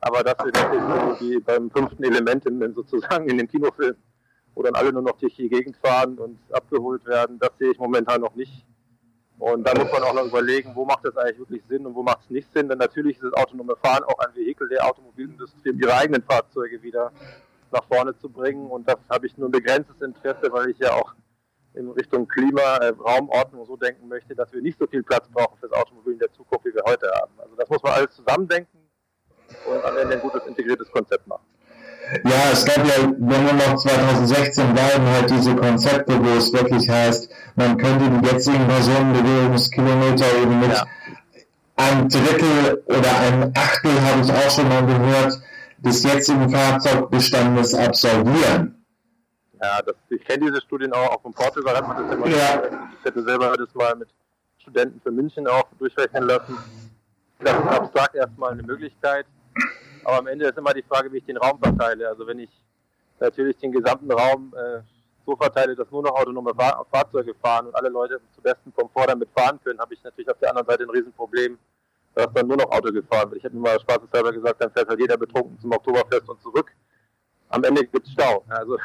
Aber 0.00 0.24
dass 0.24 0.44
wir 0.44 0.50
das 0.50 1.20
wie 1.20 1.38
beim 1.40 1.70
fünften 1.70 2.02
Element 2.04 2.46
in, 2.46 2.74
sozusagen 2.74 3.28
in 3.28 3.38
dem 3.38 3.48
Kinofilm, 3.48 3.96
wo 4.54 4.62
dann 4.62 4.74
alle 4.74 4.92
nur 4.92 5.02
noch 5.02 5.18
durch 5.18 5.36
die 5.36 5.48
Gegend 5.48 5.76
fahren 5.76 6.18
und 6.18 6.38
abgeholt 6.50 7.04
werden, 7.04 7.38
das 7.38 7.50
sehe 7.58 7.70
ich 7.70 7.78
momentan 7.78 8.22
noch 8.22 8.34
nicht. 8.34 8.64
Und 9.38 9.66
da 9.66 9.74
muss 9.74 9.92
man 9.92 10.02
auch 10.04 10.14
noch 10.14 10.26
überlegen, 10.26 10.72
wo 10.74 10.84
macht 10.84 11.04
das 11.04 11.16
eigentlich 11.16 11.38
wirklich 11.38 11.62
Sinn 11.68 11.84
und 11.84 11.94
wo 11.94 12.02
macht 12.02 12.20
es 12.24 12.30
nicht 12.30 12.52
Sinn. 12.52 12.68
Denn 12.68 12.78
natürlich 12.78 13.16
ist 13.16 13.24
das 13.24 13.34
autonome 13.34 13.76
Fahren 13.76 14.04
auch 14.04 14.18
ein 14.20 14.34
Vehikel 14.34 14.68
der 14.68 14.86
Automobilindustrie, 14.86 15.70
um 15.70 15.80
ihre 15.80 15.94
eigenen 15.94 16.22
Fahrzeuge 16.22 16.82
wieder 16.82 17.12
nach 17.72 17.84
vorne 17.84 18.16
zu 18.18 18.28
bringen. 18.28 18.70
Und 18.70 18.88
das 18.88 18.98
habe 19.10 19.26
ich 19.26 19.36
nur 19.36 19.48
ein 19.48 19.52
begrenztes 19.52 20.00
Interesse, 20.00 20.52
weil 20.52 20.70
ich 20.70 20.78
ja 20.78 20.92
auch 20.92 21.14
in 21.74 21.90
Richtung 21.90 22.28
Klima, 22.28 22.76
äh, 22.78 22.88
Raumordnung 22.88 23.64
so 23.64 23.76
denken 23.76 24.08
möchte, 24.08 24.34
dass 24.34 24.52
wir 24.52 24.60
nicht 24.60 24.78
so 24.78 24.86
viel 24.86 25.02
Platz 25.02 25.26
brauchen 25.32 25.56
fürs 25.58 25.72
Automobil 25.72 26.14
in 26.14 26.18
der 26.18 26.32
Zukunft, 26.32 26.66
wie 26.66 26.74
wir 26.74 26.82
heute 26.86 27.10
haben. 27.14 27.32
Also 27.38 27.54
das 27.56 27.68
muss 27.68 27.82
man 27.82 27.92
alles 27.92 28.14
zusammendenken 28.14 28.78
und 29.66 29.84
am 29.84 29.96
Ende 29.96 30.14
ein 30.14 30.20
gutes 30.20 30.46
integriertes 30.46 30.90
Konzept 30.90 31.26
machen. 31.26 31.44
Ja, 32.24 32.50
es 32.52 32.64
gab 32.64 32.78
ja, 32.78 33.10
wenn 33.16 33.46
wir 33.46 33.52
noch 33.52 33.76
2016 33.76 34.74
bleiben, 34.74 35.06
halt 35.06 35.30
diese 35.30 35.56
Konzepte, 35.56 36.22
wo 36.22 36.36
es 36.36 36.52
wirklich 36.52 36.88
heißt, 36.88 37.30
man 37.56 37.78
könnte 37.78 38.10
die 38.10 38.28
jetzigen 38.28 38.66
Personenbewegungskilometer 38.68 40.26
eben 40.42 40.60
mit 40.60 40.72
ja. 40.72 40.84
einem 41.76 42.08
Drittel 42.08 42.82
oder 42.86 43.18
einem 43.18 43.52
Achtel, 43.54 43.92
habe 44.02 44.20
ich 44.20 44.32
auch 44.32 44.50
schon 44.50 44.68
mal 44.68 44.84
gehört, 44.84 45.40
des 45.84 46.02
jetzigen 46.04 46.48
Fahrzeugbestandes 46.50 47.74
absolvieren. 47.74 48.84
Ja, 49.60 49.80
das, 49.82 49.94
ich 50.10 50.24
kenne 50.24 50.46
diese 50.46 50.60
Studien 50.62 50.92
auch, 50.92 51.10
auch 51.10 51.22
von 51.22 51.32
Portugal 51.32 51.76
hat 51.76 51.86
man 51.86 51.96
das 51.96 52.16
immer. 52.16 52.26
Ja. 52.28 52.62
Ich 52.98 53.04
hätte 53.04 53.22
selber 53.22 53.52
das 53.56 53.74
mal 53.74 53.94
mit 53.96 54.08
Studenten 54.58 55.00
für 55.00 55.10
München 55.10 55.46
auch 55.46 55.68
durchrechnen 55.78 56.24
lassen. 56.24 56.56
Das 57.40 57.58
ist 57.58 57.66
abstrakt 57.66 58.14
erstmal 58.14 58.52
eine 58.52 58.62
Möglichkeit. 58.62 59.26
Aber 60.04 60.18
am 60.18 60.26
Ende 60.26 60.46
ist 60.46 60.58
immer 60.58 60.72
die 60.72 60.82
Frage, 60.82 61.12
wie 61.12 61.18
ich 61.18 61.24
den 61.24 61.36
Raum 61.36 61.58
verteile. 61.60 62.08
Also 62.08 62.26
wenn 62.26 62.38
ich 62.38 62.50
natürlich 63.20 63.56
den 63.58 63.72
gesamten 63.72 64.10
Raum 64.10 64.52
äh, 64.56 64.80
so 65.24 65.36
verteile, 65.36 65.76
dass 65.76 65.90
nur 65.90 66.02
noch 66.02 66.12
autonome 66.12 66.54
Fahr 66.54 66.84
Fahrzeuge 66.90 67.34
fahren 67.34 67.66
und 67.66 67.74
alle 67.76 67.88
Leute 67.88 68.20
zu 68.34 68.40
bestem 68.40 68.74
Komfort 68.74 69.06
damit 69.06 69.28
fahren 69.36 69.60
können, 69.62 69.78
habe 69.78 69.94
ich 69.94 70.02
natürlich 70.02 70.28
auf 70.28 70.38
der 70.38 70.50
anderen 70.50 70.66
Seite 70.66 70.82
ein 70.84 70.90
Riesenproblem, 70.90 71.58
dass 72.14 72.32
dann 72.32 72.46
nur 72.46 72.56
noch 72.56 72.70
Auto 72.70 72.92
gefahren 72.92 73.30
wird. 73.30 73.38
Ich 73.38 73.44
habe 73.44 73.54
mir 73.54 73.62
mal 73.62 73.80
spaßeshalber 73.80 74.32
gesagt, 74.32 74.60
dann 74.60 74.70
fährt 74.70 74.88
halt 74.88 75.00
jeder 75.00 75.16
betrunken 75.16 75.58
zum 75.58 75.72
Oktoberfest 75.72 76.28
und 76.28 76.40
zurück. 76.42 76.70
Am 77.48 77.64
Ende 77.64 77.84
gibt 77.86 78.06
es 78.06 78.12
Stau. 78.12 78.44
Also 78.48 78.78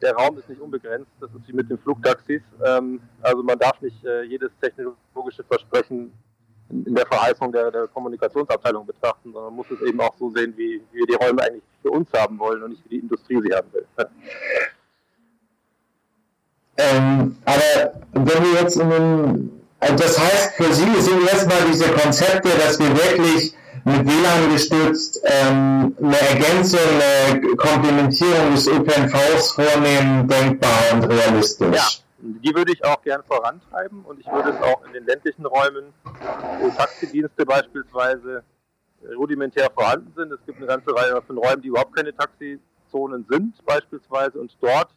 der 0.00 0.14
Raum 0.14 0.36
ist 0.38 0.48
nicht 0.48 0.60
unbegrenzt, 0.60 1.10
das 1.20 1.30
ist 1.30 1.46
wie 1.46 1.52
mit 1.52 1.70
den 1.70 1.78
Flugtaxis. 1.78 2.42
Ähm, 2.64 3.00
also 3.20 3.42
man 3.42 3.58
darf 3.58 3.80
nicht 3.80 4.04
äh, 4.04 4.22
jedes 4.22 4.50
technologische 4.60 5.44
Versprechen 5.44 6.12
in 6.70 6.94
der 6.94 7.06
Verheißung 7.06 7.52
der, 7.52 7.70
der, 7.70 7.86
Kommunikationsabteilung 7.88 8.86
betrachten, 8.86 9.32
sondern 9.32 9.54
muss 9.54 9.70
es 9.70 9.80
eben 9.82 10.00
auch 10.00 10.16
so 10.16 10.30
sehen, 10.30 10.54
wie, 10.56 10.82
wie 10.90 10.98
wir 10.98 11.06
die 11.06 11.24
Räume 11.24 11.42
eigentlich 11.42 11.62
für 11.82 11.90
uns 11.90 12.10
haben 12.12 12.38
wollen 12.38 12.62
und 12.62 12.70
nicht 12.70 12.84
wie 12.86 12.96
die 12.96 13.00
Industrie 13.00 13.40
sie 13.42 13.54
haben 13.54 13.72
will. 13.72 13.86
Ähm, 16.78 17.36
aber 17.44 18.02
wenn 18.12 18.42
wir 18.44 18.62
jetzt 18.62 18.76
in 18.76 18.90
den, 18.90 19.61
also 19.82 19.96
das 19.96 20.18
heißt 20.18 20.54
für 20.54 20.72
Sie 20.72 21.00
sind 21.00 21.28
erstmal 21.28 21.62
diese 21.66 21.90
Konzepte, 21.90 22.48
dass 22.58 22.78
wir 22.78 22.88
wirklich 22.90 23.54
mit 23.84 24.06
WLAN 24.06 24.52
gestützt 24.52 25.20
ähm, 25.24 25.96
eine 26.00 26.20
Ergänzung, 26.20 26.78
eine 26.80 27.56
Komplementierung 27.56 28.52
des 28.52 28.68
ÖPNVs 28.68 29.52
vornehmen, 29.52 30.28
denkbar 30.28 30.70
und 30.92 31.04
realistisch. 31.04 31.76
Ja. 31.76 31.88
Die 32.24 32.54
würde 32.54 32.72
ich 32.72 32.84
auch 32.84 33.02
gern 33.02 33.24
vorantreiben 33.24 34.04
und 34.04 34.20
ich 34.20 34.26
würde 34.26 34.50
es 34.50 34.62
auch 34.62 34.84
in 34.86 34.92
den 34.92 35.04
ländlichen 35.04 35.44
Räumen, 35.44 35.92
wo 36.60 36.68
Taxidienste 36.70 37.44
beispielsweise 37.44 38.44
rudimentär 39.16 39.68
vorhanden 39.74 40.12
sind. 40.16 40.30
Es 40.30 40.38
gibt 40.46 40.58
eine 40.58 40.68
ganze 40.68 40.94
Reihe 40.94 41.20
von 41.26 41.36
Räumen, 41.36 41.60
die 41.60 41.68
überhaupt 41.68 41.96
keine 41.96 42.14
Taxizonen 42.14 43.26
sind 43.28 43.64
beispielsweise 43.66 44.38
und 44.38 44.56
dort 44.60 44.90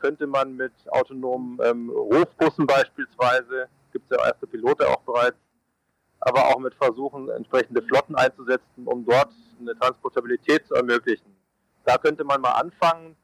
könnte 0.00 0.26
man 0.26 0.56
mit 0.56 0.72
autonomen 0.88 1.58
ähm, 1.62 1.90
Rufbussen 1.90 2.66
beispielsweise, 2.66 3.68
gibt 3.96 4.12
es 4.12 4.18
ja 4.18 4.26
erste 4.26 4.46
Pilote 4.46 4.86
auch 4.86 5.00
bereits, 5.00 5.38
aber 6.20 6.48
auch 6.48 6.58
mit 6.58 6.74
Versuchen, 6.74 7.30
entsprechende 7.30 7.82
Flotten 7.82 8.14
einzusetzen, 8.14 8.86
um 8.86 9.06
dort 9.06 9.32
eine 9.58 9.74
Transportabilität 9.78 10.66
zu 10.66 10.74
ermöglichen. 10.74 11.34
Da 11.84 11.96
könnte 11.96 12.24
man 12.24 12.42
mal 12.42 12.52
anfangen, 12.52 13.16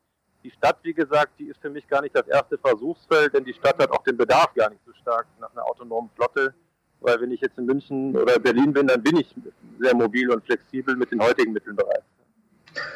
die 0.43 0.51
Stadt, 0.51 0.79
wie 0.83 0.95
gesagt, 0.95 1.33
die 1.39 1.49
ist 1.49 1.61
für 1.61 1.69
mich 1.69 1.87
gar 1.87 2.01
nicht 2.01 2.17
das 2.17 2.27
erste 2.27 2.57
Versuchsfeld, 2.57 3.35
denn 3.35 3.45
die 3.45 3.53
Stadt 3.53 3.79
hat 3.79 3.91
auch 3.91 4.03
den 4.03 4.17
Bedarf 4.17 4.55
gar 4.55 4.71
nicht 4.71 4.83
so 4.87 4.93
stark 4.95 5.27
nach 5.41 5.51
einer 5.53 5.65
autonomen 5.69 6.11
Flotte. 6.17 6.55
Weil 7.01 7.21
wenn 7.21 7.33
ich 7.33 7.41
jetzt 7.41 7.59
in 7.59 7.67
München 7.67 8.17
oder 8.17 8.39
Berlin 8.39 8.73
bin, 8.73 8.87
dann 8.87 9.03
bin 9.03 9.17
ich 9.17 9.35
sehr 9.79 9.95
mobil 9.95 10.31
und 10.31 10.45
flexibel 10.45 10.97
mit 10.97 11.11
den 11.11 11.21
heutigen 11.21 11.53
Mitteln 11.53 11.77
bereits. 11.77 12.07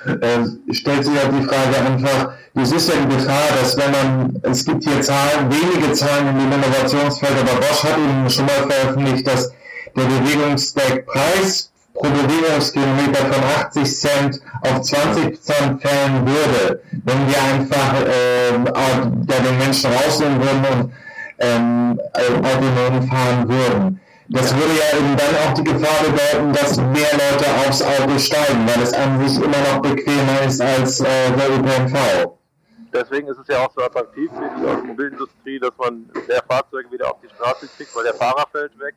Äh, 0.06 0.72
stellt 0.72 1.04
sich 1.04 1.14
ja 1.14 1.28
die 1.28 1.44
Frage 1.44 1.76
einfach, 1.84 2.32
es 2.54 2.72
ist 2.72 2.88
ja 2.88 2.94
die 3.02 3.14
Gefahr, 3.14 3.48
dass 3.60 3.76
wenn 3.76 3.90
man, 3.90 4.40
es 4.42 4.64
gibt 4.64 4.84
hier 4.84 5.00
Zahlen, 5.00 5.50
wenige 5.50 5.92
Zahlen 5.92 6.28
in 6.28 6.38
dem 6.38 6.52
Innovationsfeld, 6.52 7.32
aber 7.40 7.60
Bosch 7.60 7.82
hat 7.84 7.98
eben 7.98 8.30
schon 8.30 8.46
mal 8.46 8.70
veröffentlicht, 8.70 9.26
dass 9.26 9.52
der 9.96 10.04
Bewegungsdeckpreis 10.04 11.70
pro 11.94 12.08
Bewegungskilometer 12.08 13.26
von 13.26 13.44
80 13.66 13.98
Cent 13.98 14.40
auf 14.62 14.82
20 14.82 15.42
Cent 15.42 15.82
fällen 15.82 16.26
würde, 16.26 16.82
wenn 17.04 17.28
wir 17.28 17.42
einfach 17.42 18.00
äh, 18.02 18.52
den 19.44 19.58
Menschen 19.58 19.90
rausnehmen 19.92 20.40
würden 20.40 20.64
und 20.72 20.92
ähm, 21.38 22.00
autonom 22.14 23.08
fahren 23.08 23.48
würden. 23.48 24.00
Das 24.28 24.52
würde 24.56 24.74
ja 24.74 24.98
eben 24.98 25.16
dann 25.16 25.36
auch 25.36 25.54
die 25.54 25.62
Gefahr 25.62 26.02
bedeuten, 26.02 26.52
dass 26.52 26.76
mehr 26.78 27.12
Leute 27.12 27.46
aufs 27.60 27.80
Auto 27.80 28.18
steigen, 28.18 28.66
weil 28.66 28.82
es 28.82 28.92
an 28.92 29.26
sich 29.26 29.36
immer 29.38 29.58
noch 29.58 29.80
bequemer 29.80 30.42
ist 30.42 30.60
als 30.60 31.00
äh, 31.00 31.30
der 31.36 31.50
ÖPNV. 31.50 32.36
Deswegen 32.92 33.28
ist 33.28 33.38
es 33.38 33.46
ja 33.46 33.64
auch 33.64 33.70
so 33.72 33.82
attraktiv 33.82 34.28
für 34.32 34.50
die 34.58 34.66
Automobilindustrie, 34.66 35.60
dass 35.60 35.76
man 35.78 36.10
mehr 36.26 36.42
Fahrzeuge 36.42 36.90
wieder 36.90 37.08
auf 37.08 37.20
die 37.20 37.28
Straße 37.28 37.68
kriegt, 37.76 37.94
weil 37.94 38.04
der 38.04 38.14
Fahrer 38.14 38.46
fällt 38.50 38.76
weg. 38.80 38.96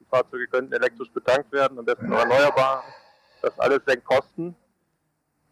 Die 0.00 0.04
Fahrzeuge 0.04 0.46
könnten 0.48 0.74
elektrisch 0.74 1.10
betankt 1.10 1.50
werden, 1.50 1.78
am 1.78 1.84
besten 1.86 2.12
erneuerbar. 2.12 2.84
Das 3.40 3.58
alles 3.58 3.80
senkt 3.86 4.04
Kosten. 4.04 4.54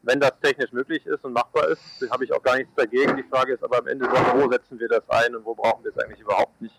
Wenn 0.02 0.20
das 0.20 0.33
technisch 0.42 0.72
möglich 0.72 1.07
ist 1.07 1.24
und 1.24 1.33
machbar 1.33 1.68
ist, 1.68 1.81
habe 2.11 2.24
ich 2.24 2.33
auch 2.33 2.42
gar 2.42 2.57
nichts 2.57 2.74
dagegen. 2.74 3.16
Die 3.16 3.22
Frage 3.22 3.55
ist 3.55 3.64
aber 3.64 3.78
am 3.78 3.87
Ende, 3.87 4.07
wo 4.07 4.50
setzen 4.50 4.78
wir 4.78 4.88
das 4.88 5.09
ein 5.09 5.35
und 5.35 5.44
wo 5.46 5.55
brauchen 5.55 5.83
wir 5.85 5.92
es 5.92 5.98
eigentlich 5.98 6.20
überhaupt 6.20 6.61
nicht. 6.61 6.74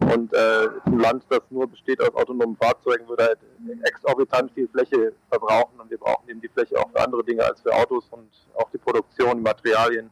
Und 0.00 0.32
äh, 0.32 0.68
ein 0.86 0.98
Land, 0.98 1.24
das 1.28 1.40
nur 1.50 1.68
besteht 1.68 2.00
aus 2.00 2.14
autonomen 2.14 2.56
Fahrzeugen, 2.56 3.06
würde 3.08 3.24
halt 3.24 3.38
exorbitant 3.84 4.50
viel 4.52 4.66
Fläche 4.68 5.12
verbrauchen 5.28 5.78
und 5.78 5.90
wir 5.90 5.98
brauchen 5.98 6.28
eben 6.28 6.40
die 6.40 6.48
Fläche 6.48 6.78
auch 6.78 6.90
für 6.90 7.00
andere 7.00 7.22
Dinge 7.22 7.44
als 7.44 7.60
für 7.60 7.72
Autos 7.74 8.08
und 8.10 8.28
auch 8.54 8.70
die 8.70 8.78
Produktion, 8.78 9.36
die 9.36 9.42
Materialien. 9.42 10.10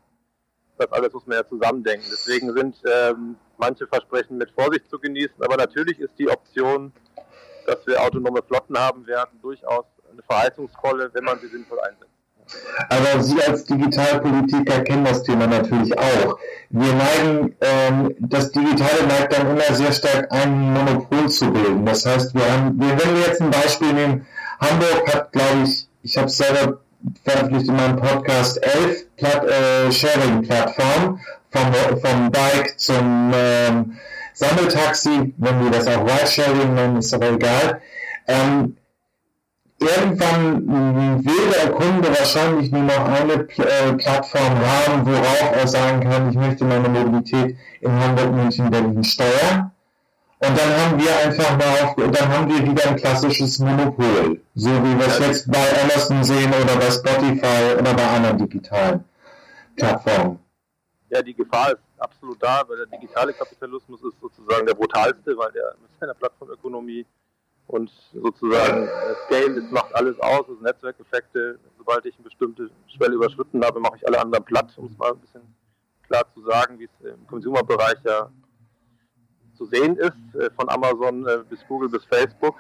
Das 0.77 0.93
alles 0.93 1.13
muss 1.13 1.27
man 1.27 1.39
ja 1.39 1.47
zusammendenken. 1.47 2.07
Deswegen 2.11 2.53
sind 2.53 2.77
ähm, 2.85 3.37
manche 3.57 3.87
Versprechen 3.87 4.37
mit 4.37 4.51
Vorsicht 4.51 4.89
zu 4.91 4.99
genießen, 4.99 5.43
aber 5.43 5.57
natürlich 5.57 5.99
ist 5.99 6.13
die 6.19 6.29
Option, 6.29 6.93
dass 7.67 7.85
wir 7.87 8.01
autonome 8.01 8.43
Flotten 8.43 8.79
haben 8.79 9.07
werden, 9.07 9.39
durchaus 9.43 9.87
eine 10.11 10.23
verheißungsvolle, 10.23 11.11
wenn 11.13 11.25
man 11.25 11.39
sie 11.41 11.49
sinnvoll 11.49 11.81
einsetzt. 11.81 12.18
Aber 12.89 13.23
Sie 13.23 13.43
als 13.43 13.65
Digitalpolitiker 13.65 14.81
kennen 14.83 15.05
das 15.05 15.23
Thema 15.23 15.47
natürlich 15.47 15.97
auch. 15.99 16.39
Wir 16.71 16.93
neigen, 16.93 17.55
ähm, 17.61 18.15
das 18.21 18.53
Digitale 18.53 19.07
neigt 19.09 19.33
dann 19.33 19.51
immer 19.51 19.75
sehr 19.75 19.93
stark 19.93 20.31
ein 20.31 20.73
Monopol 20.73 21.29
zu 21.29 21.51
bilden. 21.51 21.85
Das 21.87 22.05
heißt, 22.07 22.35
wir 22.35 22.53
haben, 22.53 22.79
wir, 22.79 22.91
wenn 22.91 23.17
wir 23.17 23.27
jetzt 23.27 23.41
ein 23.41 23.51
Beispiel 23.51 23.93
nehmen, 23.93 24.27
Hamburg 24.61 25.15
hat, 25.15 25.33
glaube 25.33 25.65
ich, 25.65 25.89
ich 26.03 26.17
habe 26.17 26.27
es 26.27 26.37
selber 26.37 26.81
veröffentlicht 27.25 27.69
in 27.69 27.77
meinem 27.77 27.97
Podcast, 27.97 28.63
elf 28.63 29.07
Plat 29.17 29.45
äh, 29.45 29.91
Sharing-Plattformen, 29.91 31.21
vom, 31.51 32.01
vom 32.01 32.31
Bike 32.31 32.79
zum 32.79 33.33
ähm, 33.35 33.99
Sammeltaxi, 34.35 35.35
wenn 35.37 35.65
wir 35.65 35.71
das 35.71 35.87
auch 35.87 36.05
Ride-Sharing 36.05 36.75
nennen, 36.75 36.97
ist 36.99 37.13
aber 37.13 37.33
egal. 37.33 37.81
Ähm, 38.27 38.77
irgendwann 39.81 41.25
will 41.25 41.51
der 41.53 41.71
Kunde 41.71 42.09
wahrscheinlich 42.09 42.71
nur 42.71 42.83
noch 42.83 43.05
eine 43.05 43.35
äh, 43.35 43.93
Plattform 43.95 44.59
haben, 44.59 45.07
worauf 45.07 45.57
er 45.57 45.69
sagen 45.69 46.01
kann, 46.01 46.31
ich 46.31 46.37
möchte 46.37 46.65
meine 46.65 46.89
Mobilität 46.89 47.57
in 47.81 47.93
Hamburg, 47.93 48.33
München, 48.33 48.71
Berlin 48.71 49.05
steuern. 49.05 49.71
Und 50.41 50.57
dann 50.57 50.77
haben 50.81 51.01
wir 51.01 51.17
einfach 51.17 51.59
mal 51.59 51.83
auf, 51.83 51.97
dann 51.97 52.29
haben 52.29 52.49
wir 52.49 52.71
wieder 52.71 52.89
ein 52.89 52.97
klassisches 52.97 53.59
Monopol. 53.59 54.41
So 54.55 54.71
wie 54.71 54.99
wir 54.99 55.07
es 55.07 55.19
jetzt 55.19 55.51
bei 55.51 55.83
Amazon 55.83 56.23
sehen 56.23 56.53
oder 56.53 56.77
bei 56.77 56.91
Spotify 56.91 57.75
oder 57.79 57.95
bei 57.95 58.07
anderen 58.07 58.39
digitalen 58.39 59.05
Plattformen. 59.77 60.39
Ja, 61.11 61.23
die 61.23 61.35
Gefahr 61.35 61.73
ist 61.73 61.83
absolut 61.99 62.41
da, 62.41 62.63
weil 62.69 62.77
der 62.77 62.87
digitale 62.87 63.33
Kapitalismus 63.33 64.01
ist 64.03 64.21
sozusagen 64.21 64.67
der 64.67 64.75
brutalste, 64.75 65.37
weil 65.37 65.51
der 65.53 65.75
mit 65.81 65.91
seiner 65.99 66.15
Plattformökonomie 66.15 67.05
und 67.69 67.91
sozusagen 68.15 68.85
äh, 68.85 69.15
Scale, 69.27 69.61
das 69.61 69.71
macht 69.71 69.95
alles 69.95 70.19
aus, 70.21 70.49
also 70.49 70.61
Netzwerkeffekte. 70.63 71.59
Sobald 71.77 72.05
ich 72.07 72.15
eine 72.15 72.25
bestimmte 72.25 72.71
Schwelle 72.89 73.15
überschritten 73.15 73.65
habe, 73.65 73.79
mache 73.79 73.97
ich 73.97 74.07
alle 74.07 74.21
anderen 74.21 74.45
platt, 74.45 74.73
um 74.77 74.87
es 74.87 74.97
mal 74.99 75.13
ein 75.13 75.19
bisschen 75.19 75.43
klar 76.07 76.25
zu 76.35 76.43
sagen, 76.43 76.79
wie 76.79 76.85
es 76.85 77.13
im 77.13 77.27
Consumer-Bereich 77.27 77.99
ja 78.05 78.31
zu 79.55 79.67
sehen 79.67 79.97
ist, 79.97 80.35
äh, 80.35 80.51
von 80.57 80.69
Amazon 80.71 81.27
äh, 81.27 81.39
bis 81.49 81.61
Google 81.69 81.91
bis 81.91 82.05
Facebook. 82.05 82.57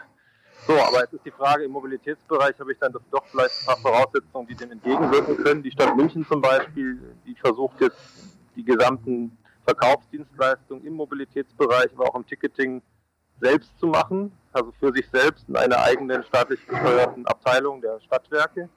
So, 0.66 0.75
aber 0.75 1.01
jetzt 1.01 1.14
ist 1.14 1.25
die 1.25 1.31
Frage, 1.31 1.64
im 1.64 1.71
Mobilitätsbereich 1.71 2.59
habe 2.59 2.73
ich 2.73 2.79
dann 2.79 2.92
doch 2.92 3.25
vielleicht 3.31 3.55
ein 3.61 3.66
paar 3.66 3.77
Voraussetzungen, 3.79 4.47
die 4.47 4.57
dem 4.57 4.73
entgegenwirken 4.73 5.37
können. 5.38 5.62
Die 5.62 5.71
Stadt 5.71 5.97
München 5.97 6.27
zum 6.27 6.42
Beispiel, 6.42 6.99
die 7.25 7.35
versucht 7.37 7.81
jetzt 7.81 7.97
die 8.57 8.64
gesamten 8.64 9.38
Verkaufsdienstleistungen 9.64 10.85
im 10.85 10.94
Mobilitätsbereich, 10.94 11.88
aber 11.94 12.09
auch 12.09 12.16
im 12.16 12.27
Ticketing 12.27 12.83
selbst 13.40 13.70
zu 13.79 13.87
machen, 13.87 14.33
also 14.53 14.72
für 14.79 14.92
sich 14.92 15.09
selbst 15.11 15.48
in 15.48 15.57
einer 15.57 15.79
eigenen 15.79 16.22
staatlich 16.24 16.64
gesteuerten 16.66 17.27
Abteilung 17.27 17.81
der 17.81 18.01
Stadtwerke 18.01 18.68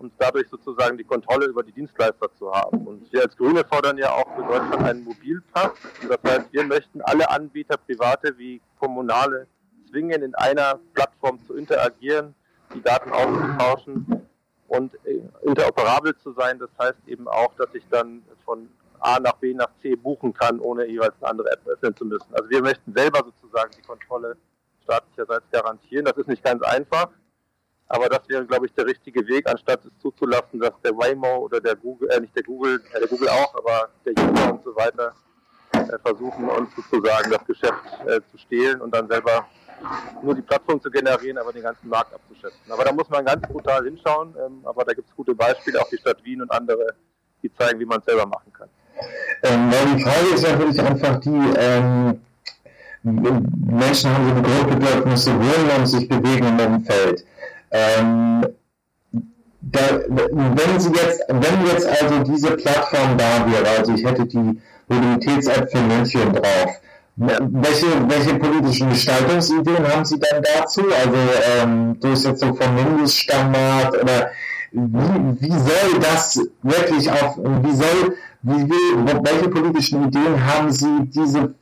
und 0.00 0.12
dadurch 0.18 0.48
sozusagen 0.48 0.96
die 0.96 1.04
Kontrolle 1.04 1.46
über 1.46 1.62
die 1.62 1.72
Dienstleister 1.72 2.32
zu 2.38 2.50
haben. 2.50 2.86
Und 2.86 3.12
wir 3.12 3.22
als 3.22 3.36
Grüne 3.36 3.64
fordern 3.64 3.98
ja 3.98 4.10
auch 4.10 4.34
für 4.34 4.42
Deutschland 4.42 4.82
einen 4.82 5.04
Mobilpass. 5.04 5.72
Das 6.08 6.18
heißt, 6.24 6.52
wir 6.52 6.64
möchten 6.64 7.02
alle 7.02 7.30
Anbieter, 7.30 7.76
private 7.76 8.36
wie 8.38 8.62
kommunale, 8.78 9.46
zwingen, 9.90 10.22
in 10.22 10.34
einer 10.34 10.80
Plattform 10.94 11.38
zu 11.46 11.54
interagieren, 11.54 12.34
die 12.74 12.80
Daten 12.80 13.12
auszutauschen 13.12 14.26
und 14.68 14.94
äh, 15.04 15.20
interoperabel 15.42 16.16
zu 16.16 16.32
sein. 16.32 16.58
Das 16.58 16.70
heißt 16.78 17.06
eben 17.06 17.28
auch, 17.28 17.52
dass 17.56 17.68
ich 17.74 17.84
dann 17.90 18.22
von 18.44 18.68
A 19.00 19.18
nach 19.18 19.34
B 19.34 19.54
nach 19.54 19.70
C 19.80 19.94
buchen 19.96 20.32
kann, 20.32 20.60
ohne 20.60 20.86
jeweils 20.86 21.14
eine 21.20 21.30
andere 21.30 21.50
App 21.52 21.66
öffnen 21.66 21.96
zu 21.96 22.04
müssen. 22.04 22.32
Also 22.32 22.48
wir 22.48 22.62
möchten 22.62 22.92
selber 22.94 23.20
sozusagen 23.24 23.70
die 23.76 23.82
Kontrolle 23.82 24.36
staatlicherseits 24.82 25.44
garantieren. 25.50 26.04
Das 26.04 26.16
ist 26.16 26.28
nicht 26.28 26.44
ganz 26.44 26.62
einfach, 26.62 27.08
aber 27.88 28.08
das 28.08 28.20
wäre, 28.28 28.46
glaube 28.46 28.66
ich, 28.66 28.72
der 28.74 28.86
richtige 28.86 29.26
Weg, 29.26 29.48
anstatt 29.48 29.84
es 29.84 29.90
zuzulassen, 30.00 30.60
dass 30.60 30.72
der 30.84 30.96
Waymo 30.96 31.38
oder 31.38 31.60
der 31.60 31.76
Google, 31.76 32.08
äh, 32.10 32.20
nicht 32.20 32.34
der 32.36 32.44
Google, 32.44 32.80
äh, 32.92 33.00
der 33.00 33.08
Google 33.08 33.28
auch, 33.28 33.54
aber 33.54 33.88
der 34.04 34.12
User 34.12 34.52
und 34.52 34.62
so 34.62 34.76
weiter 34.76 35.12
äh, 35.72 35.98
versuchen, 35.98 36.48
uns 36.48 36.70
sozusagen 36.76 37.30
das 37.30 37.44
Geschäft 37.44 37.82
äh, 38.06 38.20
zu 38.30 38.38
stehlen 38.38 38.80
und 38.80 38.94
dann 38.94 39.08
selber 39.08 39.46
nur 40.22 40.34
die 40.34 40.42
Plattform 40.42 40.80
zu 40.80 40.90
generieren, 40.90 41.38
aber 41.38 41.52
den 41.52 41.62
ganzen 41.62 41.88
Markt 41.88 42.14
abzuschätzen. 42.14 42.70
Aber 42.70 42.84
da 42.84 42.92
muss 42.92 43.08
man 43.08 43.24
ganz 43.24 43.46
brutal 43.48 43.84
hinschauen, 43.84 44.34
ähm, 44.38 44.60
aber 44.64 44.84
da 44.84 44.92
gibt 44.92 45.08
es 45.08 45.16
gute 45.16 45.34
Beispiele, 45.34 45.80
auch 45.80 45.88
die 45.88 45.98
Stadt 45.98 46.22
Wien 46.24 46.42
und 46.42 46.50
andere, 46.52 46.94
die 47.42 47.52
zeigen, 47.54 47.80
wie 47.80 47.86
man 47.86 47.98
es 47.98 48.04
selber 48.04 48.26
machen 48.26 48.52
kann. 48.52 48.68
Ähm, 49.42 49.70
die 49.96 50.02
Frage 50.02 50.34
ist 50.34 50.42
natürlich 50.42 50.80
einfach 50.80 51.20
die, 51.20 51.40
ähm, 51.58 52.20
Menschen 53.02 54.10
haben 54.12 54.28
so 54.28 54.34
eine 54.34 54.42
Grundbedürfnisse, 54.42 55.32
wohnen 55.34 55.70
und 55.78 55.86
sich 55.86 56.08
bewegen 56.08 56.58
im 56.58 56.74
Umfeld. 56.74 57.24
Ähm, 57.70 58.46
da, 59.62 59.80
wenn 60.08 60.80
Sie 60.80 60.90
jetzt, 60.90 61.22
wenn 61.28 61.66
jetzt 61.66 61.86
also 61.86 62.22
diese 62.24 62.56
Plattform 62.56 63.16
da 63.16 63.46
wäre, 63.50 63.78
also 63.78 63.94
ich 63.94 64.04
hätte 64.04 64.26
die 64.26 64.60
Mobilitäts-App 64.88 65.70
für 65.70 65.80
München 65.80 66.32
drauf, 66.32 66.80
welche, 67.16 67.86
welche 68.08 68.34
politischen 68.36 68.88
Gestaltungsideen 68.90 69.86
haben 69.86 70.04
Sie 70.04 70.18
dann 70.18 70.42
dazu? 70.42 70.80
Also 70.80 71.16
ähm, 71.62 72.00
Durchsetzung 72.00 72.56
von 72.56 72.74
Mindeststandard 72.74 74.02
oder 74.02 74.30
wie, 74.72 75.40
wie 75.40 75.50
soll 75.50 76.00
das 76.00 76.40
wirklich 76.62 77.10
auf, 77.10 77.36
wie 77.36 77.74
soll, 77.74 78.16
wie 78.42 78.70
welche 78.70 79.48
politischen 79.48 80.06
Ideen 80.06 80.46
haben 80.46 80.70
Sie, 80.72 81.10
diese 81.10 81.54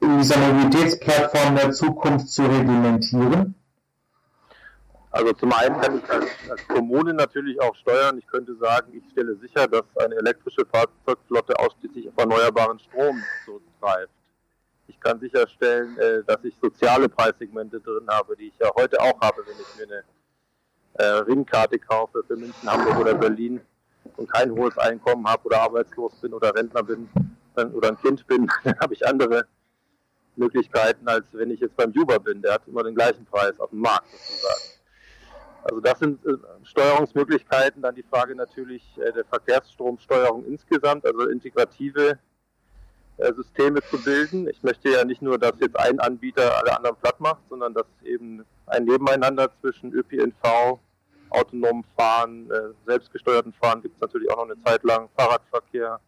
Mobilitätsplattform 0.00 1.56
der 1.56 1.72
Zukunft 1.72 2.28
zu 2.28 2.42
reglementieren? 2.42 3.54
Also 5.10 5.32
zum 5.32 5.52
einen 5.52 5.80
kann 5.80 5.96
ich 5.96 6.10
als, 6.10 6.26
als, 6.50 6.68
Kommune 6.68 7.14
natürlich 7.14 7.58
auch 7.62 7.74
steuern. 7.76 8.18
Ich 8.18 8.26
könnte 8.26 8.54
sagen, 8.56 8.92
ich 8.92 9.02
stelle 9.12 9.34
sicher, 9.36 9.66
dass 9.66 9.84
eine 9.96 10.14
elektrische 10.16 10.66
Fahrzeugflotte 10.66 11.58
ausschließlich 11.58 12.08
auf 12.08 12.14
erneuerbaren 12.18 12.78
Strom 12.80 13.22
zurückgreift. 13.46 14.12
Ich 14.88 15.00
kann 15.00 15.18
sicherstellen, 15.18 15.96
äh, 15.98 16.22
dass 16.26 16.44
ich 16.44 16.54
soziale 16.60 17.08
Preissegmente 17.08 17.80
drin 17.80 18.06
habe, 18.08 18.36
die 18.36 18.48
ich 18.48 18.58
ja 18.60 18.70
heute 18.76 19.00
auch 19.00 19.18
habe, 19.20 19.42
wenn 19.46 19.56
ich 19.58 19.76
mir 19.78 19.94
eine 19.94 20.04
äh, 20.98 21.22
Ringkarte 21.22 21.78
kaufe 21.78 22.22
für 22.26 22.36
München, 22.36 22.70
Hamburg 22.70 22.98
oder 22.98 23.14
Berlin 23.14 23.60
und 24.16 24.30
kein 24.30 24.50
hohes 24.52 24.76
Einkommen 24.78 25.26
habe 25.26 25.44
oder 25.44 25.62
arbeitslos 25.62 26.14
bin 26.20 26.32
oder 26.32 26.54
Rentner 26.54 26.82
bin 26.82 27.08
dann, 27.54 27.72
oder 27.72 27.88
ein 27.88 27.98
Kind 27.98 28.26
bin, 28.26 28.48
dann 28.64 28.78
habe 28.80 28.94
ich 28.94 29.06
andere 29.06 29.46
Möglichkeiten, 30.36 31.08
als 31.08 31.26
wenn 31.32 31.50
ich 31.50 31.60
jetzt 31.60 31.76
beim 31.76 31.92
Uber 31.96 32.18
bin. 32.20 32.42
Der 32.42 32.54
hat 32.54 32.62
immer 32.66 32.82
den 32.82 32.94
gleichen 32.94 33.24
Preis 33.24 33.58
auf 33.58 33.70
dem 33.70 33.80
Markt 33.80 34.08
sozusagen. 34.10 34.76
Also 35.64 35.80
das 35.80 35.98
sind 35.98 36.24
äh, 36.24 36.34
Steuerungsmöglichkeiten. 36.64 37.82
Dann 37.82 37.94
die 37.94 38.04
Frage 38.04 38.36
natürlich 38.36 38.82
äh, 38.98 39.12
der 39.12 39.24
Verkehrsstromsteuerung 39.24 40.44
insgesamt, 40.46 41.04
also 41.04 41.26
integrative 41.28 42.18
äh, 43.16 43.32
Systeme 43.32 43.80
zu 43.82 44.00
bilden. 44.02 44.48
Ich 44.48 44.62
möchte 44.62 44.90
ja 44.90 45.04
nicht 45.04 45.22
nur, 45.22 45.38
dass 45.38 45.54
jetzt 45.60 45.78
ein 45.78 45.98
Anbieter 45.98 46.56
alle 46.58 46.76
anderen 46.76 46.96
platt 46.96 47.18
macht, 47.18 47.40
sondern 47.48 47.74
dass 47.74 47.86
eben 48.04 48.44
ein 48.66 48.84
Nebeneinander 48.84 49.50
zwischen 49.60 49.92
ÖPNV, 49.92 50.78
autonomem 51.30 51.84
Fahren, 51.96 52.50
äh, 52.50 52.72
selbstgesteuerten 52.86 53.52
Fahren 53.52 53.82
gibt 53.82 53.94
es 53.96 54.00
natürlich 54.00 54.30
auch 54.30 54.36
noch 54.36 54.44
eine 54.44 54.62
Zeit 54.62 54.82
lang, 54.84 55.08
Fahrradverkehr, 55.16 56.00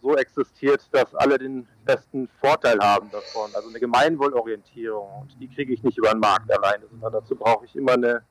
so 0.00 0.16
existiert, 0.16 0.82
dass 0.92 1.14
alle 1.14 1.38
den 1.38 1.66
besten 1.84 2.28
Vorteil 2.40 2.78
haben 2.80 3.10
davon. 3.10 3.50
Also 3.54 3.68
eine 3.68 3.78
Gemeinwohlorientierung. 3.78 5.22
Und 5.22 5.40
die 5.40 5.48
kriege 5.48 5.74
ich 5.74 5.82
nicht 5.82 5.98
über 5.98 6.10
den 6.10 6.20
Markt 6.20 6.50
alleine, 6.50 6.86
sondern 6.88 7.12
dazu 7.12 7.36
brauche 7.36 7.66
ich 7.66 7.76
immer 7.76 7.92
eine 7.92 8.22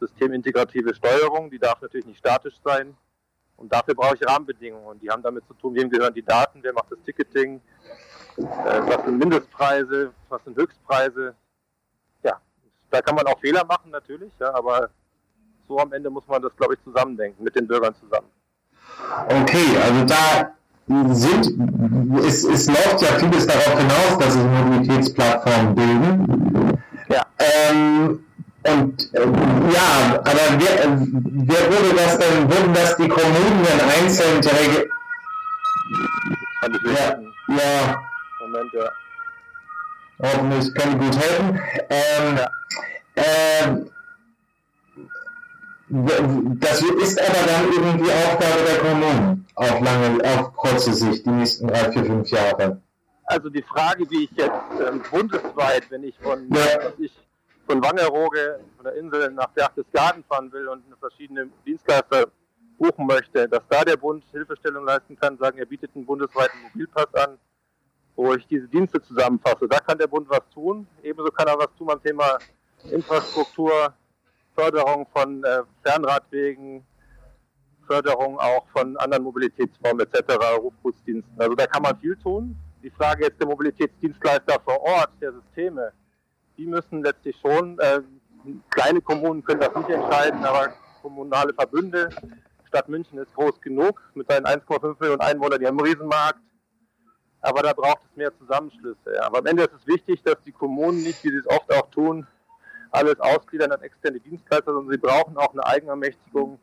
systemintegrative 0.00 0.94
Steuerung. 0.94 1.50
Die 1.50 1.58
darf 1.58 1.80
natürlich 1.82 2.06
nicht 2.06 2.18
statisch 2.18 2.54
sein. 2.64 2.96
Und 3.56 3.72
dafür 3.72 3.94
brauche 3.94 4.14
ich 4.14 4.26
Rahmenbedingungen. 4.26 4.86
Und 4.86 5.02
die 5.02 5.10
haben 5.10 5.22
damit 5.22 5.46
zu 5.46 5.54
tun, 5.54 5.74
wem 5.74 5.90
gehören 5.90 6.14
die 6.14 6.22
Daten, 6.22 6.62
wer 6.62 6.72
macht 6.72 6.90
das 6.90 7.02
Ticketing, 7.04 7.60
äh, 8.36 8.42
was 8.42 9.04
sind 9.04 9.18
Mindestpreise, 9.18 10.12
was 10.28 10.44
sind 10.44 10.56
Höchstpreise. 10.56 11.34
Da 12.90 13.02
kann 13.02 13.14
man 13.14 13.26
auch 13.26 13.38
Fehler 13.40 13.64
machen 13.64 13.90
natürlich, 13.90 14.32
ja, 14.40 14.54
aber 14.54 14.90
so 15.68 15.78
am 15.78 15.92
Ende 15.92 16.08
muss 16.08 16.26
man 16.26 16.40
das, 16.40 16.56
glaube 16.56 16.74
ich, 16.74 16.82
zusammendenken, 16.82 17.44
mit 17.44 17.54
den 17.54 17.66
Bürgern 17.66 17.94
zusammen. 17.94 18.28
Okay, 19.28 19.76
also 19.82 20.04
da 20.06 20.52
sind, 21.14 22.24
es, 22.24 22.44
es 22.44 22.66
läuft 22.66 23.02
ja 23.02 23.08
vieles 23.18 23.46
darauf 23.46 23.78
hinaus, 23.78 24.18
dass 24.18 24.32
sich 24.32 24.42
Mobilitätsplattformen 24.42 25.74
bilden. 25.74 26.82
Ja. 27.08 27.26
Ähm, 27.38 28.24
und 28.64 29.14
äh, 29.14 29.20
ja, 29.20 30.20
aber 30.20 30.46
wer, 30.58 30.84
äh, 30.84 30.88
wer 30.88 31.70
würde 31.70 31.94
das 31.94 32.18
denn, 32.18 32.50
würden 32.50 32.74
das 32.74 32.96
die 32.96 33.08
Kommunen 33.08 33.64
denn 33.64 34.02
einzeln 34.02 34.40
regeln? 34.40 34.90
Ja, 36.84 37.18
ja. 37.54 38.02
Moment, 38.40 38.72
ja. 38.72 38.90
Hoffentlich 40.20 40.74
kann 40.74 40.92
ich 40.92 40.98
gut 40.98 41.16
helfen. 41.16 41.60
Ähm, 41.90 42.38
ähm, 43.16 43.90
das 46.60 46.82
ist 46.82 47.18
aber 47.18 47.46
dann 47.46 47.72
eben 47.72 48.04
die 48.04 48.10
Aufgabe 48.10 48.64
der 48.66 48.78
Kommunen 48.78 49.46
auf 49.54 49.80
lange, 49.80 50.22
auf 50.24 50.54
kurze 50.54 50.92
Sicht, 50.92 51.24
die 51.24 51.30
nächsten 51.30 51.66
drei, 51.66 51.90
vier, 51.92 52.04
fünf 52.04 52.28
Jahre. 52.30 52.80
Also 53.24 53.48
die 53.48 53.62
Frage, 53.62 54.08
wie 54.10 54.24
ich 54.24 54.30
jetzt 54.32 54.52
ähm, 54.86 55.02
bundesweit, 55.10 55.90
wenn 55.90 56.04
ich 56.04 56.18
von, 56.18 56.48
ja. 56.52 56.92
ich 56.98 57.12
von 57.66 57.82
Wangerooge, 57.82 58.60
von 58.76 58.84
der 58.84 58.94
Insel 58.96 59.30
nach 59.30 59.48
Berchtesgaden 59.48 60.24
fahren 60.24 60.52
will 60.52 60.68
und 60.68 60.84
eine 60.86 60.96
verschiedene 60.96 61.48
Dienstleister 61.66 62.26
buchen 62.78 63.06
möchte, 63.06 63.48
dass 63.48 63.62
da 63.68 63.82
der 63.82 63.96
Bund 63.96 64.24
Hilfestellung 64.32 64.84
leisten 64.84 65.18
kann, 65.18 65.38
sagen, 65.38 65.58
er 65.58 65.66
bietet 65.66 65.90
einen 65.94 66.06
bundesweiten 66.06 66.60
Mobilpass 66.62 67.12
an, 67.14 67.38
wo 68.18 68.34
ich 68.34 68.44
diese 68.48 68.66
Dienste 68.66 69.00
zusammenfasse. 69.00 69.68
Da 69.68 69.78
kann 69.78 69.96
der 69.96 70.08
Bund 70.08 70.28
was 70.28 70.42
tun. 70.52 70.88
Ebenso 71.04 71.30
kann 71.30 71.46
er 71.46 71.56
was 71.56 71.68
tun 71.78 71.86
beim 71.86 72.02
Thema 72.02 72.38
Infrastruktur, 72.90 73.94
Förderung 74.56 75.06
von 75.14 75.44
äh, 75.44 75.62
Fernradwegen, 75.84 76.84
Förderung 77.86 78.36
auch 78.40 78.66
von 78.70 78.96
anderen 78.96 79.22
Mobilitätsformen 79.22 80.04
etc., 80.04 80.34
Rufgutsdiensten. 80.60 81.32
Also 81.40 81.54
da 81.54 81.66
kann 81.68 81.82
man 81.82 81.96
viel 82.00 82.16
tun. 82.16 82.56
Die 82.82 82.90
Frage 82.90 83.26
jetzt 83.26 83.38
der 83.40 83.46
Mobilitätsdienstleister 83.46 84.58
vor 84.64 84.80
Ort, 84.82 85.10
der 85.20 85.32
Systeme, 85.32 85.92
die 86.56 86.66
müssen 86.66 87.04
letztlich 87.04 87.36
schon, 87.40 87.78
äh, 87.78 88.00
kleine 88.70 89.00
Kommunen 89.00 89.44
können 89.44 89.60
das 89.60 89.74
nicht 89.76 89.90
entscheiden, 89.90 90.44
aber 90.44 90.72
kommunale 91.02 91.54
Verbünde, 91.54 92.08
Stadt 92.66 92.88
München 92.88 93.18
ist 93.18 93.32
groß 93.34 93.60
genug 93.60 94.02
mit 94.14 94.28
seinen 94.28 94.44
1,5 94.44 94.96
Millionen 94.98 95.20
Einwohnern, 95.20 95.60
die 95.60 95.66
haben 95.66 95.78
einen 95.78 95.88
Riesenmarkt, 95.88 96.40
aber 97.40 97.62
da 97.62 97.72
braucht 97.72 98.00
es 98.10 98.16
mehr 98.16 98.36
Zusammenschlüsse. 98.38 99.14
Ja. 99.14 99.22
Aber 99.22 99.38
am 99.38 99.46
Ende 99.46 99.64
ist 99.64 99.74
es 99.74 99.86
wichtig, 99.86 100.22
dass 100.22 100.36
die 100.44 100.52
Kommunen 100.52 101.02
nicht, 101.02 101.22
wie 101.24 101.30
sie 101.30 101.38
es 101.38 101.46
oft 101.46 101.72
auch 101.72 101.88
tun, 101.90 102.26
alles 102.90 103.20
ausgliedern 103.20 103.72
an 103.72 103.82
externe 103.82 104.18
Dienstleister, 104.20 104.72
sondern 104.72 104.92
sie 104.92 104.98
brauchen 104.98 105.36
auch 105.36 105.52
eine 105.52 105.64
Eigenermächtigung 105.66 106.58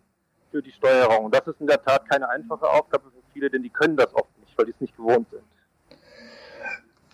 für 0.52 0.62
die 0.62 0.72
Steuerung. 0.72 1.26
Und 1.26 1.36
das 1.36 1.48
ist 1.48 1.62
in 1.62 1.68
der 1.68 1.84
Tat 1.84 2.10
keine 2.10 2.28
einfache 2.30 2.68
Aufgabe 2.68 3.06
für 3.12 3.34
viele, 3.34 3.50
denn 3.50 3.64
die 3.64 3.70
können 3.70 3.96
das 3.96 4.14
oft 4.16 4.30
nicht, 4.40 4.58
weil 4.58 4.66
die 4.66 4.72
es 4.72 4.82
nicht 4.82 4.96
gewohnt 4.98 5.30
sind. 5.30 5.44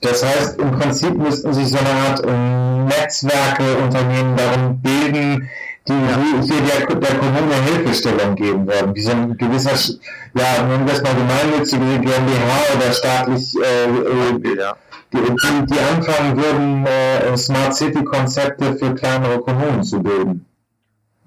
Das 0.02 0.24
heißt, 0.24 0.60
im 0.60 0.72
Prinzip 0.72 1.16
müssten 1.16 1.54
sich 1.54 1.70
so 1.70 1.78
eine 1.78 1.90
Art 1.90 2.22
ähm, 2.26 2.86
Netzwerke, 2.86 3.78
Unternehmen 3.78 4.36
darum 4.36 4.82
bilden, 4.82 5.50
die 5.88 5.94
hier 5.94 6.88
der, 6.88 6.96
der 6.96 7.18
Kommune 7.18 7.54
Hilfestellung 7.66 8.36
geben 8.36 8.68
würden. 8.68 8.96
Wie 8.96 9.02
so 9.02 9.12
ein 9.12 9.38
gewisser, 9.38 9.96
ja, 10.34 10.64
nennen 10.64 10.88
wir 10.88 10.94
es 10.94 11.02
mal 11.02 11.14
gemeinnützige 11.14 12.00
GmbH 12.00 12.76
oder 12.76 12.92
staatlich 12.92 13.56
äh, 13.56 13.86
äh, 13.86 14.58
ja 14.58 14.76
die, 15.14 15.18
die, 15.20 15.80
anfangen 15.80 16.38
würden, 16.38 16.86
äh, 16.86 17.38
Smart 17.38 17.76
City 17.76 18.04
Konzepte 18.04 18.76
für 18.76 18.96
kleinere 18.96 19.40
Kommunen 19.42 19.84
zu 19.84 20.02
bilden. 20.02 20.46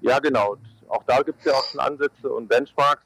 Ja, 0.01 0.19
genau. 0.19 0.57
Auch 0.87 1.03
da 1.03 1.21
gibt 1.21 1.39
es 1.39 1.45
ja 1.45 1.53
auch 1.53 1.65
schon 1.65 1.79
Ansätze 1.79 2.29
und 2.29 2.47
Benchmarks. 2.47 3.03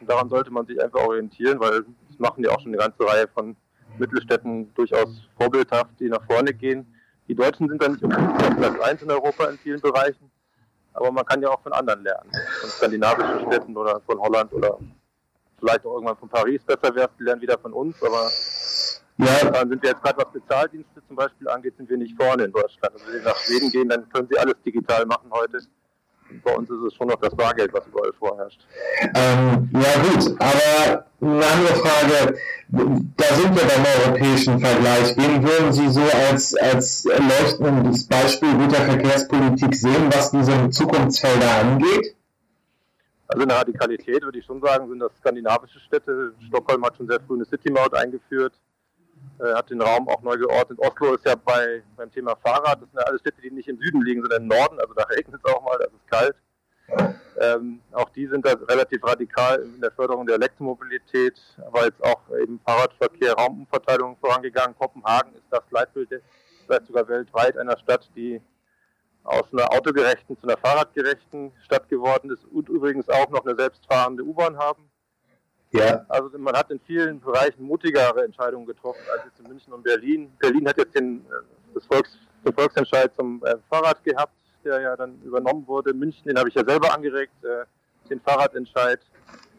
Und 0.00 0.10
daran 0.10 0.28
sollte 0.28 0.50
man 0.50 0.66
sich 0.66 0.82
einfach 0.82 1.00
orientieren, 1.00 1.60
weil 1.60 1.84
das 2.08 2.18
machen 2.18 2.44
ja 2.44 2.50
auch 2.50 2.60
schon 2.60 2.72
eine 2.72 2.78
ganze 2.78 3.06
Reihe 3.06 3.28
von 3.28 3.56
Mittelstädten 3.98 4.72
durchaus 4.74 5.28
vorbildhaft, 5.36 5.90
die 6.00 6.08
nach 6.08 6.24
vorne 6.26 6.52
gehen. 6.52 6.86
Die 7.28 7.34
Deutschen 7.34 7.68
sind 7.68 7.82
dann 7.82 7.92
nicht 7.92 8.04
unbedingt 8.04 8.42
auf 8.42 8.56
Platz 8.56 8.80
1 8.80 9.02
in 9.02 9.10
Europa 9.10 9.46
in 9.46 9.58
vielen 9.58 9.80
Bereichen, 9.80 10.30
aber 10.92 11.10
man 11.10 11.24
kann 11.24 11.42
ja 11.42 11.48
auch 11.48 11.60
von 11.62 11.72
anderen 11.72 12.02
lernen. 12.02 12.30
Von 12.60 12.70
skandinavischen 12.70 13.46
Städten 13.50 13.76
oder 13.76 14.00
von 14.06 14.18
Holland 14.20 14.52
oder 14.52 14.78
vielleicht 15.58 15.84
auch 15.84 15.94
irgendwann 15.94 16.16
von 16.16 16.28
Paris 16.28 16.62
besser 16.62 16.94
wäre 16.94 17.10
die 17.18 17.24
lernen 17.24 17.42
wieder 17.42 17.58
von 17.58 17.72
uns, 17.72 18.00
aber 18.02 18.30
ja. 19.18 19.50
Dann 19.50 19.68
sind 19.70 19.82
wir 19.82 19.90
jetzt 19.90 20.02
gerade, 20.02 20.18
was 20.18 20.30
Bezahldienste 20.32 21.02
zum 21.06 21.16
Beispiel 21.16 21.48
angeht, 21.48 21.74
sind 21.76 21.88
wir 21.88 21.96
nicht 21.96 22.14
vorne 22.16 22.44
in 22.44 22.52
Deutschland. 22.52 22.92
Also 22.92 23.06
wenn 23.06 23.18
Sie 23.18 23.24
nach 23.24 23.36
Schweden 23.36 23.70
gehen, 23.70 23.88
dann 23.88 24.08
können 24.10 24.28
Sie 24.30 24.38
alles 24.38 24.56
digital 24.64 25.06
machen 25.06 25.30
heute. 25.30 25.58
Bei 26.42 26.54
uns 26.54 26.68
ist 26.70 26.82
es 26.86 26.94
schon 26.94 27.08
noch 27.08 27.20
das 27.20 27.34
Bargeld, 27.34 27.72
was 27.72 27.86
überall 27.86 28.12
vorherrscht. 28.12 28.60
Ähm, 29.14 29.70
ja 29.72 30.02
gut, 30.02 30.34
aber 30.40 31.06
eine 31.20 31.46
andere 31.46 31.74
Frage, 31.74 32.38
da 32.68 33.24
sind 33.34 33.54
wir 33.54 33.64
beim 33.64 33.84
europäischen 34.04 34.58
Vergleich. 34.58 35.16
Wen 35.16 35.42
würden 35.42 35.72
Sie 35.72 35.88
so 35.88 36.02
als, 36.02 36.54
als 36.56 37.04
leuchtendes 37.04 38.06
Beispiel 38.06 38.52
guter 38.54 38.82
Verkehrspolitik 38.82 39.74
sehen, 39.74 40.10
was 40.12 40.30
diese 40.30 40.70
Zukunftsfelder 40.70 41.50
angeht? 41.60 42.14
Also 43.28 43.42
in 43.42 43.48
der 43.48 43.58
Radikalität 43.58 44.22
würde 44.22 44.38
ich 44.38 44.44
schon 44.44 44.60
sagen, 44.60 44.88
sind 44.88 45.00
das 45.00 45.12
skandinavische 45.18 45.80
Städte. 45.80 46.32
Stockholm 46.46 46.84
hat 46.84 46.96
schon 46.96 47.08
sehr 47.08 47.20
früh 47.20 47.34
eine 47.34 47.44
City-Maut 47.44 47.94
eingeführt 47.94 48.52
äh, 49.40 49.54
hat 49.54 49.70
den 49.70 49.80
Raum 49.80 50.08
auch 50.08 50.22
neu 50.22 50.36
geordnet. 50.36 50.78
Oslo 50.78 51.14
ist 51.14 51.26
ja 51.26 51.34
bei, 51.34 51.82
beim 51.96 52.10
Thema 52.10 52.36
Fahrrad, 52.36 52.82
das 52.82 52.90
sind 52.90 52.98
ja 52.98 53.06
alle 53.06 53.18
Städte, 53.18 53.42
die 53.42 53.50
nicht 53.50 53.68
im 53.68 53.78
Süden 53.78 54.02
liegen, 54.02 54.22
sondern 54.22 54.42
im 54.42 54.48
Norden, 54.48 54.80
also 54.80 54.94
da 54.94 55.04
regnet 55.04 55.40
es 55.42 55.52
auch 55.52 55.62
mal, 55.62 55.78
da 55.78 55.84
ist 55.84 55.94
es 55.94 56.10
kalt. 56.10 56.36
Ähm, 57.38 57.80
auch 57.92 58.08
die 58.10 58.26
sind 58.26 58.46
da 58.46 58.52
relativ 58.68 59.04
radikal 59.04 59.60
in 59.60 59.80
der 59.80 59.90
Förderung 59.90 60.26
der 60.26 60.36
Elektromobilität, 60.36 61.38
aber 61.66 61.84
jetzt 61.84 62.02
auch 62.02 62.22
eben 62.40 62.60
Fahrradverkehr, 62.64 63.34
Raumumverteilung 63.34 64.16
vorangegangen. 64.18 64.76
Kopenhagen 64.78 65.34
ist 65.34 65.46
das 65.50 65.62
Leitbild, 65.70 66.08
vielleicht 66.64 66.86
sogar 66.86 67.08
weltweit 67.08 67.58
einer 67.58 67.76
Stadt, 67.76 68.08
die 68.14 68.40
aus 69.24 69.52
einer 69.52 69.72
autogerechten 69.72 70.38
zu 70.38 70.46
einer 70.46 70.56
fahrradgerechten 70.56 71.52
Stadt 71.64 71.88
geworden 71.88 72.30
ist 72.30 72.44
und 72.44 72.68
übrigens 72.68 73.08
auch 73.08 73.28
noch 73.30 73.44
eine 73.44 73.56
selbstfahrende 73.56 74.22
U-Bahn 74.22 74.56
haben. 74.56 74.88
Ja. 75.72 76.04
Also 76.08 76.30
man 76.38 76.54
hat 76.54 76.70
in 76.70 76.80
vielen 76.86 77.20
Bereichen 77.20 77.64
mutigere 77.64 78.24
Entscheidungen 78.24 78.66
getroffen 78.66 79.00
als 79.12 79.24
jetzt 79.24 79.40
in 79.40 79.48
München 79.48 79.72
und 79.72 79.82
Berlin. 79.82 80.32
Berlin 80.38 80.68
hat 80.68 80.78
jetzt 80.78 80.94
den, 80.94 81.18
äh, 81.26 81.74
das 81.74 81.84
Volks, 81.86 82.16
den 82.44 82.52
Volksentscheid 82.52 83.14
zum 83.14 83.44
äh, 83.44 83.56
Fahrrad 83.68 84.02
gehabt, 84.04 84.32
der 84.64 84.80
ja 84.80 84.96
dann 84.96 85.20
übernommen 85.22 85.66
wurde. 85.66 85.92
München, 85.92 86.24
den 86.26 86.38
habe 86.38 86.48
ich 86.48 86.54
ja 86.54 86.64
selber 86.64 86.94
angeregt, 86.94 87.32
äh, 87.42 87.64
den 88.08 88.20
Fahrradentscheid. 88.20 89.00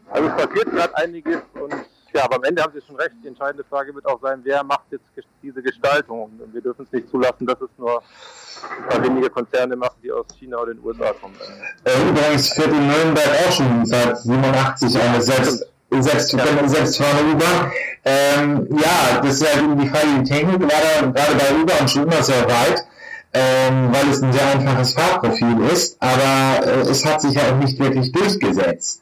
Also 0.10 0.30
es 0.30 0.36
passiert 0.36 0.72
gerade 0.72 0.96
einiges 0.96 1.42
und 1.54 1.74
ja, 2.14 2.24
aber 2.24 2.38
am 2.38 2.44
Ende 2.46 2.64
haben 2.64 2.74
Sie 2.74 2.82
schon 2.82 2.96
recht. 2.96 3.12
Die 3.24 3.28
entscheidende 3.28 3.64
Frage 3.66 3.94
wird 3.94 4.06
auch 4.06 4.20
sein, 4.22 4.40
wer 4.44 4.64
macht 4.64 4.86
jetzt 4.92 5.06
diese 5.44 5.62
Gestaltung? 5.62 6.32
Und 6.40 6.54
wir 6.54 6.62
dürfen 6.62 6.84
es 6.84 6.92
nicht 6.92 7.10
zulassen, 7.10 7.46
dass 7.46 7.60
es 7.62 7.70
nur 7.78 8.02
ein 8.02 8.90
paar 8.90 9.04
wenige 9.04 9.30
Konzerne 9.30 9.76
machen, 9.76 9.98
die 10.02 10.12
aus 10.12 10.26
China 10.40 10.58
oder 10.58 10.74
den 10.74 10.84
USA 10.84 11.14
kommen. 11.14 11.36
Übrigens 11.84 12.54
führt 12.54 12.70
in 12.70 12.88
Nürnberg 12.88 13.28
auch 13.28 13.52
schon 13.52 13.86
seit 13.86 14.18
87 14.18 15.00
eine 15.00 15.22
selbst 15.22 15.72
selbst, 16.00 16.34
ja. 16.34 16.68
selbstfahrende 16.68 17.34
U-Bahn. 17.34 17.72
Ähm, 18.06 18.68
ja, 18.72 19.22
das 19.22 19.36
ist 19.36 19.42
ja 19.42 19.62
die 19.62 19.88
Frage, 19.88 20.08
die 20.20 20.30
Technik 20.30 20.62
war 20.62 20.68
da 20.68 21.08
gerade 21.08 21.36
bei 21.36 21.62
U-Bahn 21.62 21.88
schon 21.88 22.04
immer 22.04 22.24
sehr 22.24 22.46
weit, 22.46 22.86
ähm, 23.34 23.94
weil 23.94 24.10
es 24.10 24.22
ein 24.22 24.34
sehr 24.34 24.48
einfaches 24.52 24.94
Fahrprofil 24.94 25.62
ist, 25.72 25.98
aber 26.00 26.66
äh, 26.66 26.80
es 26.82 27.06
hat 27.06 27.22
sich 27.22 27.34
ja 27.34 27.42
auch 27.52 27.58
nicht 27.58 27.80
wirklich 27.80 28.12
durchgesetzt. 28.12 29.02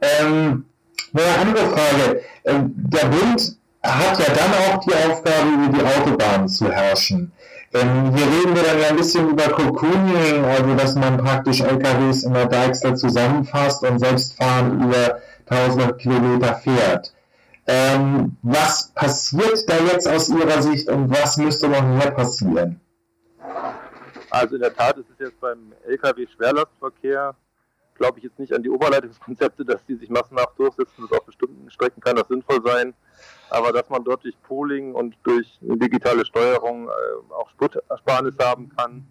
Ähm, 0.00 0.64
eine 1.12 1.38
andere 1.40 1.68
Frage. 1.68 2.22
Ähm, 2.44 2.72
der 2.76 3.06
Bund 3.06 3.56
hat 3.82 4.18
ja 4.18 4.34
dann 4.34 4.74
auch 4.74 4.80
die 4.80 4.92
Aufgabe, 4.92 5.48
über 5.54 5.78
die 5.78 5.84
Autobahnen 5.84 6.48
zu 6.48 6.70
herrschen. 6.70 7.32
Ähm, 7.72 8.14
hier 8.14 8.26
reden 8.26 8.54
wir 8.54 8.62
dann 8.62 8.80
ja 8.80 8.88
ein 8.88 8.96
bisschen 8.96 9.28
über 9.28 9.44
Cocooning, 9.44 10.44
also 10.44 10.74
dass 10.74 10.94
man 10.96 11.18
praktisch 11.18 11.60
LKWs 11.60 12.24
in 12.24 12.34
der 12.34 12.46
Deichsel 12.46 12.96
zusammenfasst 12.96 13.84
und 13.84 14.00
selbst 14.00 14.36
fahren 14.36 14.82
über 14.82 15.20
1000 15.50 15.98
Kilometer 15.98 16.54
fährt. 16.54 17.12
Ähm, 17.66 18.36
was 18.42 18.92
passiert 18.94 19.68
da 19.68 19.76
jetzt 19.92 20.08
aus 20.08 20.28
Ihrer 20.28 20.62
Sicht 20.62 20.88
und 20.88 21.10
was 21.10 21.36
müsste 21.36 21.68
noch 21.68 21.82
mehr 21.82 22.10
passieren? 22.10 22.80
Also 24.30 24.54
in 24.54 24.62
der 24.62 24.74
Tat 24.74 24.96
ist 24.96 25.10
es 25.10 25.18
jetzt 25.18 25.40
beim 25.40 25.72
Lkw-Schwerlastverkehr 25.86 27.34
glaube 28.00 28.18
ich 28.18 28.24
jetzt 28.24 28.38
nicht 28.38 28.54
an 28.54 28.62
die 28.62 28.70
Oberleitungskonzepte, 28.70 29.62
dass 29.62 29.84
die 29.84 29.94
sich 29.94 30.08
massenhaft 30.08 30.58
durchsetzen. 30.58 31.06
Das 31.06 31.18
auf 31.18 31.26
bestimmten 31.26 31.70
Strecken 31.70 32.00
kann 32.00 32.16
das 32.16 32.28
sinnvoll 32.28 32.62
sein. 32.64 32.94
Aber 33.50 33.72
dass 33.72 33.90
man 33.90 34.02
dort 34.02 34.24
durch 34.24 34.40
Pooling 34.42 34.94
und 34.94 35.16
durch 35.22 35.58
digitale 35.60 36.24
Steuerung 36.24 36.88
äh, 36.88 37.34
auch 37.34 37.50
Spurtersparnis 37.50 38.36
haben 38.40 38.70
kann, 38.74 39.06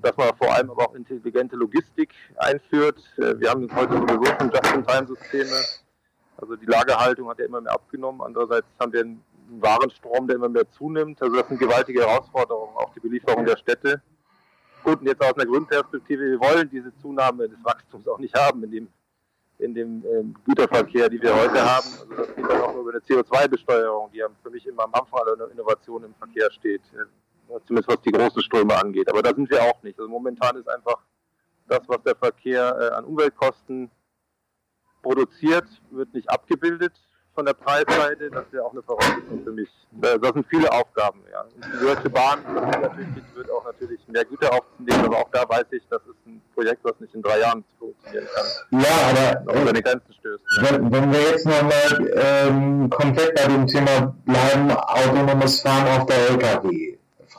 dass 0.00 0.16
man 0.16 0.36
vor 0.36 0.54
allem 0.54 0.70
aber 0.70 0.88
auch 0.88 0.94
intelligente 0.94 1.56
Logistik 1.56 2.14
einführt. 2.36 2.98
Äh, 3.16 3.38
wir 3.38 3.50
haben 3.50 3.68
heute 3.74 3.94
sowieso 3.94 4.24
schon 4.24 4.50
Just-in-Time-Systeme. 4.50 5.64
Also 6.36 6.56
die 6.56 6.66
Lagerhaltung 6.66 7.28
hat 7.28 7.38
ja 7.38 7.46
immer 7.46 7.60
mehr 7.60 7.72
abgenommen. 7.72 8.20
Andererseits 8.20 8.66
haben 8.78 8.92
wir 8.92 9.00
einen 9.00 9.24
Warenstrom, 9.60 10.28
der 10.28 10.36
immer 10.36 10.48
mehr 10.48 10.70
zunimmt. 10.70 11.20
Also 11.20 11.34
das 11.34 11.48
sind 11.48 11.58
gewaltige 11.58 12.00
Herausforderungen, 12.06 12.76
auch 12.76 12.92
die 12.94 13.00
Belieferung 13.00 13.44
der 13.44 13.56
Städte. 13.56 14.00
Gut, 14.84 15.00
und 15.00 15.06
jetzt 15.06 15.22
aus 15.22 15.34
einer 15.34 15.46
Grundperspektive, 15.46 16.22
wir 16.22 16.40
wollen 16.40 16.70
diese 16.70 16.94
Zunahme 16.98 17.48
des 17.48 17.58
Wachstums 17.64 18.06
auch 18.06 18.18
nicht 18.18 18.34
haben 18.34 18.62
in 18.62 18.70
dem, 18.70 18.88
in 19.58 19.74
dem 19.74 20.04
ähm, 20.06 20.34
Güterverkehr, 20.44 21.08
die 21.08 21.20
wir 21.20 21.34
heute 21.34 21.60
haben. 21.60 21.86
Also 22.00 22.14
das 22.14 22.34
geht 22.36 22.48
dann 22.48 22.60
auch 22.60 22.76
über 22.76 22.90
eine 22.90 23.00
CO2-Besteuerung, 23.00 24.12
die 24.12 24.22
für 24.40 24.50
mich 24.50 24.64
immer 24.66 24.84
am 24.84 24.94
Anfang 24.94 25.20
aller 25.20 25.50
Innovation 25.50 26.04
im 26.04 26.14
Verkehr 26.14 26.48
steht, 26.52 26.82
zumindest 27.66 27.88
was 27.88 28.00
die 28.02 28.12
großen 28.12 28.42
Ströme 28.42 28.76
angeht. 28.76 29.08
Aber 29.10 29.22
da 29.22 29.34
sind 29.34 29.50
wir 29.50 29.62
auch 29.62 29.82
nicht. 29.82 29.98
Also 29.98 30.10
momentan 30.10 30.56
ist 30.56 30.68
einfach 30.68 30.98
das, 31.66 31.80
was 31.86 32.02
der 32.02 32.16
Verkehr 32.16 32.76
äh, 32.78 32.94
an 32.94 33.04
Umweltkosten 33.04 33.90
produziert, 35.02 35.66
wird 35.90 36.12
nicht 36.14 36.28
abgebildet 36.30 36.92
von 37.38 37.46
der 37.46 37.54
Preisseite, 37.54 38.28
das 38.32 38.46
wäre 38.50 38.64
auch 38.64 38.72
eine 38.72 38.82
Voraussetzung 38.82 39.44
für 39.44 39.52
mich. 39.52 39.68
Das 39.92 40.32
sind 40.32 40.44
viele 40.48 40.72
Aufgaben. 40.72 41.22
Ja. 41.30 41.44
Die 41.54 41.84
Deutsche 41.86 42.10
Bahn 42.10 42.42
natürlich, 42.52 43.06
wird 43.32 43.48
auch 43.52 43.64
natürlich 43.64 44.00
mehr 44.08 44.24
Güter 44.24 44.52
aufzunehmen, 44.52 45.04
aber 45.04 45.18
auch 45.18 45.30
da 45.30 45.48
weiß 45.48 45.66
ich, 45.70 45.82
das 45.88 46.02
ist 46.02 46.16
ein 46.26 46.42
Projekt, 46.52 46.80
was 46.82 46.98
nicht 46.98 47.14
in 47.14 47.22
drei 47.22 47.38
Jahren 47.38 47.64
funktionieren 47.78 48.26
kann. 48.34 48.80
Ja, 48.80 49.44
aber 49.44 49.62
über 49.62 49.72
die 49.72 49.82
Grenzen 49.82 50.12
stößt. 50.14 50.42
Wenn, 50.62 50.90
wenn 50.90 51.12
wir 51.12 51.20
jetzt 51.20 51.46
nochmal 51.46 52.10
ähm, 52.16 52.90
komplett 52.90 53.36
bei 53.36 53.46
dem 53.46 53.68
Thema 53.68 54.16
bleiben, 54.24 54.72
autonomes 54.72 55.60
Fahren 55.60 56.00
auf 56.00 56.06
der 56.06 56.30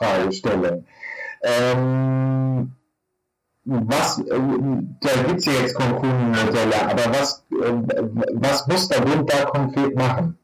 Lkw-Frage 0.00 0.32
stellen. 0.32 0.86
Ähm, 1.42 2.72
was, 3.64 4.18
äh, 4.18 4.40
da 5.00 5.22
gibt 5.26 5.38
es 5.40 5.46
ja 5.46 5.52
jetzt 5.52 5.74
Konkurrenmodelle, 5.74 6.82
aber 6.82 7.06
was, 7.10 7.44
äh, 7.50 7.72
was 8.32 8.66
muss 8.66 8.88
der 8.88 9.00
Bund 9.00 9.30
da 9.32 9.44
konkret 9.44 9.94
machen? 9.94 10.38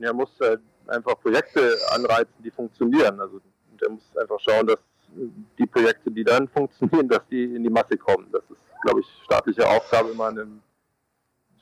Er 0.00 0.14
muss 0.14 0.30
äh, 0.40 0.56
einfach 0.86 1.20
Projekte 1.20 1.76
anreizen, 1.90 2.34
die 2.42 2.50
funktionieren. 2.50 3.20
Also 3.20 3.40
der 3.80 3.90
muss 3.90 4.16
einfach 4.16 4.38
schauen, 4.40 4.66
dass 4.66 4.78
die 5.58 5.66
Projekte, 5.66 6.10
die 6.10 6.24
dann 6.24 6.48
funktionieren, 6.48 7.08
dass 7.08 7.26
die 7.30 7.56
in 7.56 7.62
die 7.62 7.70
Masse 7.70 7.96
kommen. 7.96 8.28
Das 8.30 8.42
ist, 8.50 8.60
glaube 8.82 9.00
ich, 9.00 9.06
staatliche 9.24 9.68
Aufgabe, 9.68 10.10
immer 10.10 10.28
einem 10.28 10.60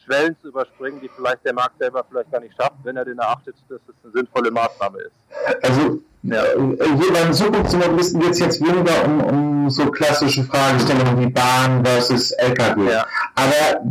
Schwellen 0.07 0.37
zu 0.41 0.49
überspringen, 0.49 1.01
die 1.01 1.11
vielleicht 1.15 1.45
der 1.45 1.53
Markt 1.53 1.79
selber 1.79 2.05
vielleicht 2.09 2.31
gar 2.31 2.41
nicht 2.41 2.55
schafft, 2.57 2.77
wenn 2.85 2.97
er 2.97 3.05
den 3.05 3.19
erachtet, 3.19 3.57
dass 3.69 3.81
es 3.89 3.95
eine 4.05 4.13
sinnvolle 4.13 4.51
Maßnahme 4.51 4.99
ist. 5.01 5.15
Also 5.63 6.01
ja. 6.23 6.43
hier 6.57 7.13
beim 7.13 7.33
Zukunftsmobilisten 7.33 8.21
geht 8.21 8.31
es 8.31 8.39
jetzt 8.39 8.61
weniger 8.61 9.05
um, 9.05 9.21
um 9.21 9.71
so 9.71 9.87
klassische 9.91 10.45
Fragestellungen 10.45 11.21
wie 11.21 11.31
Bahn 11.31 11.85
versus 11.85 12.31
LKW. 12.33 12.91
Ja. 12.91 13.07
Aber 13.35 13.83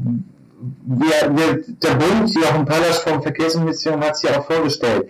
wir, 0.86 1.38
wir, 1.38 1.64
der 1.84 1.96
Bund, 1.96 2.34
Jochen 2.34 2.66
Pallasch 2.66 3.00
vom 3.00 3.22
Verkehrsministerium 3.22 4.02
hat 4.02 4.14
es 4.14 4.22
ja 4.24 4.40
auch 4.40 4.46
vorgestellt, 4.46 5.10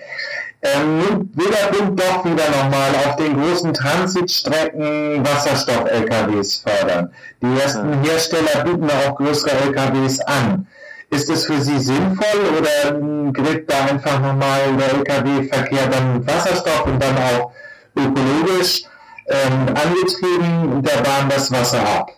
ähm, 0.62 0.98
nimmt 0.98 1.38
will 1.38 1.48
der 1.52 1.78
Bund 1.78 2.00
doch 2.00 2.26
wieder 2.26 2.50
nochmal 2.50 2.89
auf 3.06 3.15
den 3.18 3.39
großen 3.39 3.74
Transitstrecken 3.74 5.24
Wasserstoff-LKWs 5.26 6.63
fördern. 6.65 7.12
Die 7.41 7.60
ersten 7.62 8.04
Hersteller 8.04 8.63
bieten 8.63 8.89
auch 8.89 9.15
größere 9.15 9.52
LKWs 9.68 10.20
an. 10.22 10.68
Ist 11.15 11.30
es 11.30 11.45
für 11.45 11.62
Sie 11.62 11.80
sinnvoll 11.80 12.41
oder 12.60 13.32
kriegt 13.32 13.71
da 13.71 13.86
einfach 13.86 14.19
nochmal 14.19 14.75
der 14.75 14.95
Lkw-Verkehr 14.95 15.88
dann 15.88 16.17
mit 16.17 16.28
Wasserstoff 16.28 16.86
und 16.88 17.01
dann 17.01 17.17
auch 17.17 17.54
ökologisch 17.95 18.84
ähm, 19.28 19.67
angetrieben 19.69 20.84
der 20.84 21.01
Bahn 21.04 21.30
das 21.30 21.49
Wasser 21.54 21.80
ab? 21.88 22.12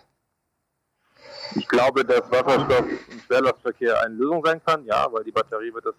Ich 1.54 1.68
glaube, 1.68 2.04
dass 2.04 2.28
Wasserstoff 2.28 2.86
im 3.12 3.20
Schwerlastverkehr 3.20 4.02
eine 4.02 4.16
Lösung 4.16 4.44
sein 4.44 4.60
kann, 4.66 4.84
ja, 4.84 5.06
weil 5.12 5.22
die 5.22 5.30
Batterie 5.30 5.72
wird 5.72 5.86
das 5.86 5.94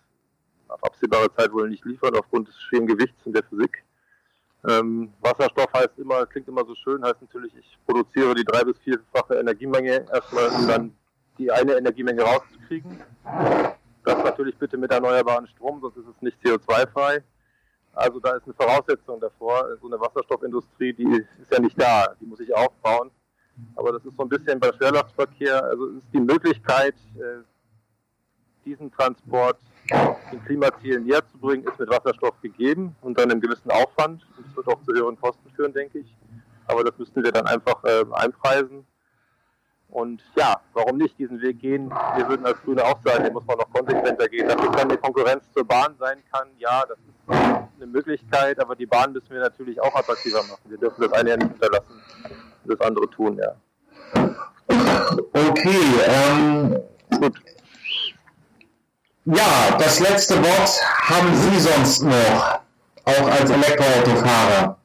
auf 0.67 0.83
absehbare 0.83 1.33
Zeit 1.33 1.53
wohl 1.53 1.69
nicht 1.69 1.85
liefern, 1.85 2.13
aufgrund 2.17 2.49
des 2.49 2.59
schweren 2.63 2.85
Gewichts 2.85 3.25
und 3.25 3.31
der 3.31 3.43
Physik. 3.43 3.81
Ähm, 4.67 5.13
Wasserstoff 5.21 5.71
heißt 5.73 5.97
immer, 5.99 6.25
klingt 6.25 6.49
immer 6.49 6.65
so 6.65 6.75
schön, 6.75 7.01
heißt 7.01 7.21
natürlich, 7.21 7.53
ich 7.55 7.77
produziere 7.85 8.35
die 8.35 8.43
drei- 8.43 8.65
bis 8.65 8.77
vierfache 8.79 9.35
Energiemenge 9.35 10.05
erstmal, 10.11 10.49
um 10.49 10.67
dann 10.67 10.95
die 11.39 11.51
eine 11.51 11.77
Energiemenge 11.77 12.21
rauszukriegen. 12.21 12.99
Das 14.03 14.23
natürlich 14.23 14.55
bitte 14.57 14.77
mit 14.77 14.91
erneuerbaren 14.91 15.47
Strom, 15.47 15.79
sonst 15.81 15.97
ist 15.97 16.07
es 16.07 16.21
nicht 16.21 16.37
CO2-frei. 16.43 17.23
Also 17.93 18.19
da 18.19 18.35
ist 18.35 18.43
eine 18.45 18.53
Voraussetzung 18.53 19.19
davor. 19.19 19.65
So 19.81 19.87
eine 19.87 19.99
Wasserstoffindustrie, 19.99 20.93
die 20.93 21.25
ist 21.41 21.51
ja 21.51 21.59
nicht 21.59 21.79
da, 21.81 22.13
die 22.19 22.25
muss 22.25 22.39
ich 22.39 22.53
aufbauen. 22.53 23.09
Aber 23.75 23.91
das 23.91 24.05
ist 24.05 24.15
so 24.15 24.23
ein 24.23 24.29
bisschen 24.29 24.59
beim 24.59 24.73
Schwerlastverkehr, 24.73 25.63
also 25.63 25.89
es 25.89 25.95
ist 25.95 26.13
die 26.13 26.19
Möglichkeit, 26.21 26.95
äh, 27.17 27.43
diesen 28.65 28.91
Transport 28.91 29.57
den 30.31 30.43
Klimazielen 30.45 31.05
näher 31.05 31.25
zu 31.31 31.37
bringen, 31.39 31.65
ist 31.65 31.79
mit 31.79 31.89
Wasserstoff 31.89 32.39
gegeben 32.41 32.95
und 33.01 33.17
dann 33.17 33.31
einem 33.31 33.41
gewissen 33.41 33.71
Aufwand. 33.71 34.25
Das 34.37 34.55
wird 34.55 34.67
auch 34.67 34.81
zu 34.83 34.93
höheren 34.93 35.19
Kosten 35.19 35.49
führen, 35.55 35.73
denke 35.73 35.99
ich. 35.99 36.15
Aber 36.67 36.83
das 36.83 36.97
müssten 36.97 37.23
wir 37.23 37.31
dann 37.31 37.47
einfach 37.47 37.83
äh, 37.83 38.05
einpreisen. 38.11 38.85
Und 39.91 40.21
ja, 40.35 40.61
warum 40.73 40.97
nicht 40.97 41.17
diesen 41.17 41.41
Weg 41.41 41.59
gehen? 41.59 41.89
Wir 42.15 42.27
würden 42.27 42.45
als 42.45 42.61
Grüne 42.61 42.83
auch 42.83 42.99
sagen, 43.03 43.23
hier 43.23 43.31
muss 43.31 43.45
man 43.45 43.57
noch 43.57 43.71
konsequenter 43.73 44.27
gehen. 44.27 44.47
Dass 44.47 44.61
es 44.61 44.71
dann 44.71 44.89
eine 44.89 44.97
Konkurrenz 44.97 45.43
zur 45.53 45.65
Bahn 45.65 45.95
sein 45.99 46.17
kann, 46.31 46.47
ja, 46.57 46.83
das 46.87 46.97
ist 46.97 47.65
eine 47.77 47.87
Möglichkeit, 47.87 48.59
aber 48.59 48.75
die 48.75 48.85
Bahn 48.85 49.13
müssen 49.13 49.29
wir 49.29 49.39
natürlich 49.39 49.81
auch 49.81 49.93
attraktiver 49.95 50.43
machen. 50.43 50.61
Wir 50.65 50.77
dürfen 50.77 51.01
das 51.01 51.13
eine 51.13 51.31
ja 51.31 51.37
nicht 51.37 51.51
unterlassen, 51.53 52.01
das 52.65 52.81
andere 52.81 53.09
tun, 53.09 53.39
ja. 53.39 53.55
Okay, 55.33 55.79
ähm, 56.07 56.79
gut. 57.19 57.39
Ja, 59.25 59.77
das 59.77 59.99
letzte 59.99 60.35
Wort 60.37 60.81
haben 61.07 61.35
Sie 61.35 61.59
sonst 61.59 62.03
noch, 62.03 62.59
auch 63.05 63.27
als 63.31 63.49
Elektroautofahrer. 63.49 64.78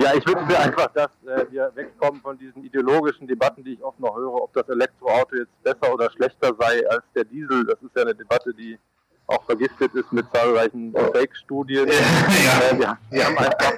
Ja, 0.00 0.14
ich 0.14 0.24
wünsche 0.26 0.46
mir 0.46 0.58
einfach, 0.58 0.92
dass 0.92 1.10
äh, 1.26 1.50
wir 1.50 1.72
wegkommen 1.74 2.20
von 2.20 2.38
diesen 2.38 2.64
ideologischen 2.64 3.26
Debatten, 3.26 3.64
die 3.64 3.74
ich 3.74 3.82
oft 3.82 3.98
noch 3.98 4.16
höre, 4.16 4.32
ob 4.32 4.52
das 4.52 4.68
Elektroauto 4.68 5.36
jetzt 5.36 5.62
besser 5.64 5.92
oder 5.92 6.08
schlechter 6.12 6.54
sei 6.58 6.88
als 6.88 7.02
der 7.16 7.24
Diesel. 7.24 7.66
Das 7.66 7.82
ist 7.82 7.96
ja 7.96 8.02
eine 8.02 8.14
Debatte, 8.14 8.54
die 8.54 8.78
auch 9.26 9.42
vergiftet 9.44 9.92
ist 9.94 10.12
mit 10.12 10.24
zahlreichen 10.32 10.92
Fake-Studien. 10.92 11.88
Ja. 11.88 11.94
Äh, 11.94 12.78
wir, 12.78 12.98
wir, 13.10 13.24
haben 13.26 13.38
einfach 13.38 13.74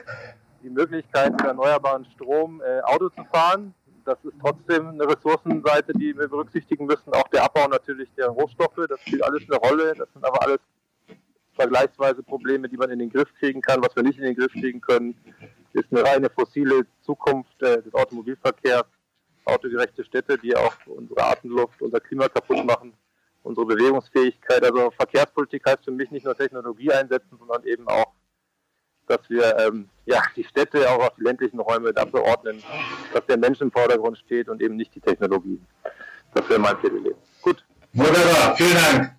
die 0.62 0.68
Möglichkeit, 0.68 1.32
mit 1.32 1.40
erneuerbaren 1.40 2.04
Strom 2.14 2.60
äh, 2.60 2.82
Auto 2.82 3.08
zu 3.08 3.24
fahren. 3.32 3.74
Das 4.04 4.18
ist 4.22 4.34
trotzdem 4.40 4.88
eine 4.88 5.08
Ressourcenseite, 5.08 5.94
die 5.94 6.16
wir 6.16 6.28
berücksichtigen 6.28 6.84
müssen. 6.84 7.14
Auch 7.14 7.28
der 7.28 7.44
Abbau 7.44 7.66
natürlich 7.66 8.10
der 8.16 8.28
Rohstoffe, 8.28 8.86
das 8.88 9.00
spielt 9.00 9.24
alles 9.24 9.42
eine 9.48 9.58
Rolle. 9.58 9.94
Das 9.96 10.08
sind 10.12 10.24
aber 10.24 10.42
alles 10.42 10.58
vergleichsweise 11.54 12.22
Probleme, 12.22 12.68
die 12.68 12.76
man 12.76 12.90
in 12.90 12.98
den 12.98 13.10
Griff 13.10 13.32
kriegen 13.38 13.62
kann. 13.62 13.82
Was 13.82 13.96
wir 13.96 14.02
nicht 14.02 14.18
in 14.18 14.24
den 14.24 14.36
Griff 14.36 14.52
kriegen 14.52 14.80
können, 14.80 15.14
ist 15.72 15.86
eine 15.90 16.04
reine 16.04 16.30
fossile 16.30 16.86
Zukunft 17.02 17.62
äh, 17.62 17.82
des 17.82 17.94
Automobilverkehrs, 17.94 18.86
autogerechte 19.44 20.04
Städte, 20.04 20.38
die 20.38 20.54
auch 20.56 20.74
unsere 20.86 21.24
Atemluft, 21.24 21.80
unser 21.82 22.00
Klima 22.00 22.28
kaputt 22.28 22.64
machen, 22.64 22.92
unsere 23.42 23.66
Bewegungsfähigkeit. 23.66 24.62
Also 24.64 24.90
Verkehrspolitik 24.90 25.64
heißt 25.66 25.84
für 25.84 25.90
mich 25.90 26.10
nicht 26.10 26.24
nur 26.24 26.36
Technologie 26.36 26.92
einsetzen, 26.92 27.38
sondern 27.38 27.64
eben 27.64 27.88
auch, 27.88 28.12
dass 29.06 29.20
wir 29.28 29.58
ähm, 29.58 29.88
ja, 30.06 30.22
die 30.36 30.44
Städte 30.44 30.88
auch 30.88 31.08
auf 31.08 31.14
die 31.16 31.24
ländlichen 31.24 31.58
Räume 31.58 31.92
dafür 31.92 32.22
ordnen, 32.22 32.62
dass 33.12 33.26
der 33.26 33.38
Mensch 33.38 33.60
im 33.60 33.72
Vordergrund 33.72 34.18
steht 34.18 34.48
und 34.48 34.62
eben 34.62 34.76
nicht 34.76 34.94
die 34.94 35.00
Technologie. 35.00 35.60
Das 36.34 36.48
wäre 36.48 36.60
mein 36.60 36.78
Plädoyer. 36.78 37.14
Gut. 37.42 37.64
Wunderbar, 37.92 38.56
vielen 38.56 38.74
Dank. 38.74 39.16